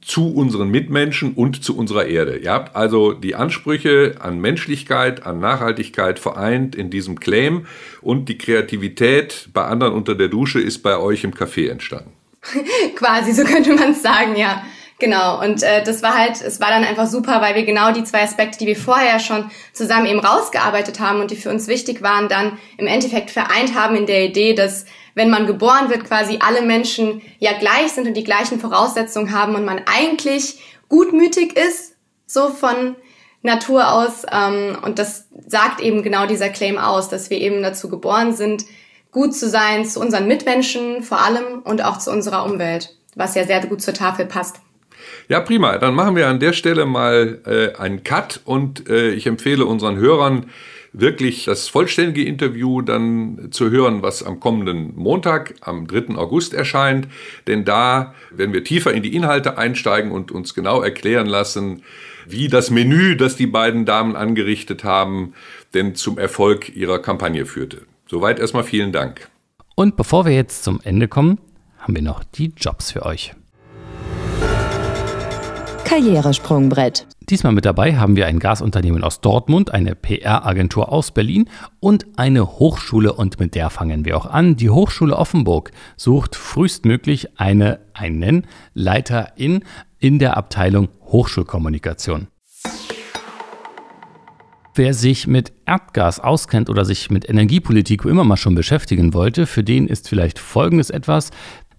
zu 0.00 0.34
unseren 0.34 0.70
Mitmenschen 0.70 1.32
und 1.32 1.64
zu 1.64 1.76
unserer 1.76 2.06
Erde. 2.06 2.36
Ihr 2.36 2.52
habt 2.52 2.76
also 2.76 3.12
die 3.12 3.34
Ansprüche 3.34 4.16
an 4.20 4.38
Menschlichkeit, 4.38 5.24
an 5.24 5.40
Nachhaltigkeit 5.40 6.18
vereint 6.18 6.74
in 6.74 6.90
diesem 6.90 7.18
Claim 7.18 7.66
und 8.02 8.28
die 8.28 8.36
Kreativität 8.36 9.48
bei 9.54 9.64
anderen 9.64 9.94
unter 9.94 10.14
der 10.14 10.28
Dusche 10.28 10.60
ist 10.60 10.82
bei 10.82 10.98
euch 10.98 11.24
im 11.24 11.32
Café 11.32 11.70
entstanden. 11.70 12.12
Quasi, 12.96 13.32
so 13.32 13.44
könnte 13.44 13.74
man 13.74 13.92
es 13.92 14.02
sagen, 14.02 14.36
ja. 14.36 14.62
Genau, 15.00 15.40
und 15.42 15.62
äh, 15.62 15.82
das 15.82 16.02
war 16.02 16.16
halt, 16.16 16.40
es 16.40 16.60
war 16.60 16.68
dann 16.68 16.84
einfach 16.84 17.06
super, 17.06 17.40
weil 17.40 17.56
wir 17.56 17.64
genau 17.64 17.92
die 17.92 18.04
zwei 18.04 18.22
Aspekte, 18.22 18.58
die 18.58 18.66
wir 18.66 18.76
vorher 18.76 19.18
schon 19.18 19.50
zusammen 19.72 20.06
eben 20.06 20.20
rausgearbeitet 20.20 21.00
haben 21.00 21.20
und 21.20 21.32
die 21.32 21.36
für 21.36 21.50
uns 21.50 21.66
wichtig 21.66 22.00
waren, 22.00 22.28
dann 22.28 22.58
im 22.78 22.86
Endeffekt 22.86 23.30
vereint 23.30 23.74
haben 23.74 23.96
in 23.96 24.06
der 24.06 24.24
Idee, 24.24 24.54
dass 24.54 24.84
wenn 25.14 25.30
man 25.30 25.46
geboren 25.46 25.90
wird, 25.90 26.04
quasi 26.04 26.38
alle 26.40 26.62
Menschen 26.62 27.22
ja 27.38 27.52
gleich 27.58 27.92
sind 27.92 28.06
und 28.06 28.14
die 28.14 28.24
gleichen 28.24 28.60
Voraussetzungen 28.60 29.32
haben 29.32 29.56
und 29.56 29.64
man 29.64 29.82
eigentlich 29.86 30.60
gutmütig 30.88 31.56
ist, 31.56 31.96
so 32.26 32.50
von 32.50 32.94
Natur 33.42 33.92
aus. 33.92 34.24
Ähm, 34.30 34.78
und 34.82 34.98
das 34.98 35.28
sagt 35.46 35.80
eben 35.80 36.02
genau 36.02 36.26
dieser 36.26 36.48
Claim 36.50 36.78
aus, 36.78 37.08
dass 37.08 37.30
wir 37.30 37.38
eben 37.38 37.62
dazu 37.62 37.88
geboren 37.88 38.34
sind, 38.34 38.64
gut 39.10 39.34
zu 39.34 39.48
sein 39.48 39.84
zu 39.84 40.00
unseren 40.00 40.26
Mitmenschen 40.26 41.02
vor 41.02 41.20
allem 41.20 41.62
und 41.62 41.82
auch 41.82 41.98
zu 41.98 42.10
unserer 42.10 42.44
Umwelt, 42.44 42.96
was 43.14 43.34
ja 43.34 43.44
sehr 43.44 43.64
gut 43.66 43.82
zur 43.82 43.94
Tafel 43.94 44.26
passt. 44.26 44.56
Ja, 45.28 45.40
prima. 45.40 45.78
Dann 45.78 45.94
machen 45.94 46.16
wir 46.16 46.28
an 46.28 46.40
der 46.40 46.52
Stelle 46.52 46.86
mal 46.86 47.40
äh, 47.46 47.78
einen 47.80 48.04
Cut 48.04 48.40
und 48.44 48.88
äh, 48.88 49.10
ich 49.10 49.26
empfehle 49.26 49.64
unseren 49.64 49.96
Hörern, 49.96 50.46
wirklich 50.94 51.44
das 51.44 51.68
vollständige 51.68 52.24
Interview 52.24 52.80
dann 52.80 53.48
zu 53.50 53.70
hören, 53.70 54.02
was 54.02 54.22
am 54.22 54.40
kommenden 54.40 54.94
Montag, 54.94 55.54
am 55.60 55.86
3. 55.86 56.14
August 56.16 56.54
erscheint. 56.54 57.08
Denn 57.46 57.64
da 57.64 58.14
werden 58.30 58.52
wir 58.52 58.64
tiefer 58.64 58.92
in 58.92 59.02
die 59.02 59.14
Inhalte 59.14 59.58
einsteigen 59.58 60.12
und 60.12 60.30
uns 60.30 60.54
genau 60.54 60.80
erklären 60.80 61.26
lassen, 61.26 61.82
wie 62.26 62.48
das 62.48 62.70
Menü, 62.70 63.16
das 63.16 63.36
die 63.36 63.46
beiden 63.46 63.84
Damen 63.84 64.16
angerichtet 64.16 64.84
haben, 64.84 65.34
denn 65.74 65.94
zum 65.94 66.16
Erfolg 66.16 66.74
ihrer 66.74 67.00
Kampagne 67.00 67.44
führte. 67.44 67.82
Soweit 68.06 68.38
erstmal 68.38 68.64
vielen 68.64 68.92
Dank. 68.92 69.28
Und 69.74 69.96
bevor 69.96 70.24
wir 70.24 70.32
jetzt 70.32 70.62
zum 70.62 70.80
Ende 70.84 71.08
kommen, 71.08 71.38
haben 71.78 71.96
wir 71.96 72.02
noch 72.02 72.22
die 72.22 72.52
Jobs 72.56 72.92
für 72.92 73.04
euch. 73.04 73.34
Karrieresprungbrett. 75.94 77.06
Diesmal 77.30 77.52
mit 77.52 77.64
dabei 77.64 77.94
haben 77.94 78.16
wir 78.16 78.26
ein 78.26 78.40
Gasunternehmen 78.40 79.04
aus 79.04 79.20
Dortmund, 79.20 79.72
eine 79.72 79.94
PR-Agentur 79.94 80.90
aus 80.90 81.12
Berlin 81.12 81.48
und 81.78 82.04
eine 82.16 82.58
Hochschule 82.58 83.12
und 83.12 83.38
mit 83.38 83.54
der 83.54 83.70
fangen 83.70 84.04
wir 84.04 84.16
auch 84.16 84.26
an. 84.26 84.56
Die 84.56 84.70
Hochschule 84.70 85.16
Offenburg 85.16 85.70
sucht 85.96 86.34
frühestmöglich 86.34 87.38
eine, 87.38 87.78
einen 87.92 88.48
Leiterin 88.74 89.62
in 90.00 90.18
der 90.18 90.36
Abteilung 90.36 90.88
Hochschulkommunikation. 91.04 92.26
Wer 94.76 94.92
sich 94.92 95.28
mit 95.28 95.52
Erdgas 95.66 96.18
auskennt 96.18 96.68
oder 96.68 96.84
sich 96.84 97.08
mit 97.08 97.28
Energiepolitik 97.28 98.04
immer 98.04 98.24
mal 98.24 98.36
schon 98.36 98.56
beschäftigen 98.56 99.14
wollte, 99.14 99.46
für 99.46 99.62
den 99.62 99.86
ist 99.86 100.08
vielleicht 100.08 100.40
Folgendes 100.40 100.90
etwas. 100.90 101.30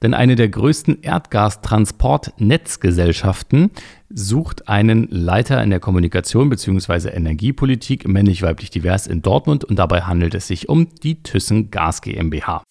Denn 0.02 0.14
eine 0.14 0.36
der 0.36 0.50
größten 0.50 1.02
Erdgastransportnetzgesellschaften 1.02 3.72
sucht 4.10 4.68
einen 4.68 5.08
Leiter 5.10 5.64
in 5.64 5.70
der 5.70 5.80
Kommunikation 5.80 6.50
bzw. 6.50 7.08
Energiepolitik 7.10 8.06
männlich-weiblich 8.08 8.70
divers 8.70 9.08
in 9.08 9.22
Dortmund 9.22 9.64
und 9.64 9.80
dabei 9.80 10.02
handelt 10.02 10.36
es 10.36 10.48
sich 10.48 10.68
um 10.70 10.90
die 11.04 11.24
Thyssen 11.24 11.72
Gas 11.72 12.02
GmbH. 12.02 12.64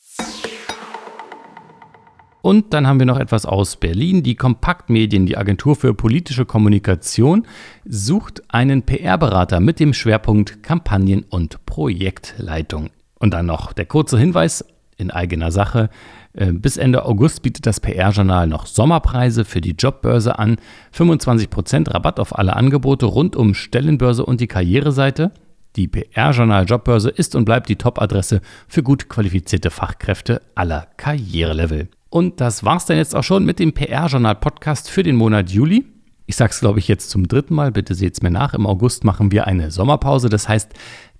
Und 2.44 2.74
dann 2.74 2.86
haben 2.86 2.98
wir 2.98 3.06
noch 3.06 3.18
etwas 3.18 3.46
aus 3.46 3.76
Berlin. 3.76 4.22
Die 4.22 4.34
Kompaktmedien, 4.34 5.24
die 5.24 5.38
Agentur 5.38 5.76
für 5.76 5.94
politische 5.94 6.44
Kommunikation, 6.44 7.46
sucht 7.86 8.42
einen 8.48 8.82
PR-Berater 8.82 9.60
mit 9.60 9.80
dem 9.80 9.94
Schwerpunkt 9.94 10.62
Kampagnen- 10.62 11.24
und 11.30 11.64
Projektleitung. 11.64 12.90
Und 13.18 13.32
dann 13.32 13.46
noch 13.46 13.72
der 13.72 13.86
kurze 13.86 14.18
Hinweis 14.18 14.62
in 14.98 15.10
eigener 15.10 15.52
Sache. 15.52 15.88
Äh, 16.34 16.52
bis 16.52 16.76
Ende 16.76 17.04
August 17.04 17.42
bietet 17.42 17.66
das 17.66 17.80
PR-Journal 17.80 18.46
noch 18.46 18.66
Sommerpreise 18.66 19.44
für 19.44 19.60
die 19.60 19.74
Jobbörse 19.78 20.38
an. 20.38 20.56
25% 20.94 21.92
Rabatt 21.92 22.18
auf 22.20 22.36
alle 22.36 22.56
Angebote 22.56 23.06
rund 23.06 23.36
um 23.36 23.54
Stellenbörse 23.54 24.26
und 24.26 24.40
die 24.40 24.48
Karriereseite. 24.48 25.30
Die 25.76 25.88
PR-Journal 25.88 26.66
Jobbörse 26.66 27.10
ist 27.10 27.34
und 27.34 27.44
bleibt 27.44 27.68
die 27.68 27.76
Top-Adresse 27.76 28.40
für 28.68 28.82
gut 28.82 29.08
qualifizierte 29.08 29.70
Fachkräfte 29.70 30.40
aller 30.54 30.86
Karrierelevel. 30.96 31.88
Und 32.10 32.40
das 32.40 32.64
war's 32.64 32.86
dann 32.86 32.96
jetzt 32.96 33.16
auch 33.16 33.24
schon 33.24 33.44
mit 33.44 33.58
dem 33.58 33.72
PR-Journal-Podcast 33.72 34.88
für 34.88 35.02
den 35.02 35.16
Monat 35.16 35.50
Juli. 35.50 35.84
Ich 36.26 36.36
sag's, 36.36 36.60
glaube 36.60 36.78
ich, 36.78 36.88
jetzt 36.88 37.10
zum 37.10 37.28
dritten 37.28 37.54
Mal. 37.54 37.72
Bitte 37.72 37.94
seht's 37.94 38.22
mir 38.22 38.30
nach. 38.30 38.54
Im 38.54 38.66
August 38.66 39.04
machen 39.04 39.30
wir 39.30 39.46
eine 39.46 39.70
Sommerpause. 39.70 40.28
Das 40.28 40.48
heißt, 40.48 40.72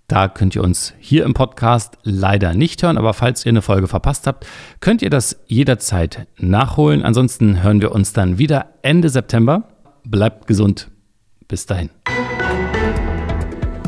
da 0.09 0.29
könnt 0.29 0.55
ihr 0.55 0.63
uns 0.63 0.93
hier 0.99 1.25
im 1.25 1.35
Podcast 1.35 1.99
leider 2.03 2.55
nicht 2.55 2.83
hören, 2.83 2.99
aber 2.99 3.15
falls 3.15 3.45
ihr 3.47 3.51
eine 3.51 3.63
Folge 3.63 3.89
verpasst 3.89 4.27
habt, 4.27 4.47
könnt 4.81 5.03
ihr 5.03 5.11
das 5.11 5.41
jederzeit 5.47 6.27
nachholen. 6.37 7.03
Ansonsten 7.03 7.63
hören 7.63 7.81
wir 7.81 7.93
uns 7.93 8.13
dann 8.13 8.39
wieder 8.39 8.67
Ende 8.83 9.09
September. 9.09 9.65
Bleibt 10.05 10.47
gesund. 10.47 10.91
Bis 11.49 11.67
dahin. 11.67 11.91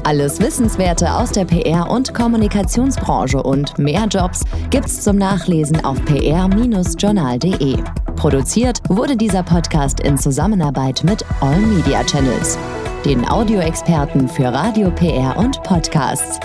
Alles 0.05 0.41
Wissenswerte 0.41 1.13
aus 1.13 1.33
der 1.33 1.45
PR- 1.47 1.91
und 1.91 2.15
Kommunikationsbranche 2.15 3.43
und 3.43 3.77
mehr 3.77 4.07
Jobs 4.07 4.45
gibt's 4.71 5.03
zum 5.03 5.17
Nachlesen 5.17 5.85
auf 5.85 6.03
pr-journal.de. 6.05 7.77
Produziert 8.15 8.79
wurde 8.89 9.17
dieser 9.17 9.43
Podcast 9.43 9.99
in 10.01 10.17
Zusammenarbeit 10.17 11.03
mit 11.03 11.25
All 11.41 11.59
Media 11.59 12.05
Channels 12.05 12.57
den 13.07 13.25
Audioexperten 13.29 14.29
für 14.29 14.53
Radio, 14.53 14.91
PR 14.91 15.37
und 15.39 15.63
Podcasts. 15.63 16.41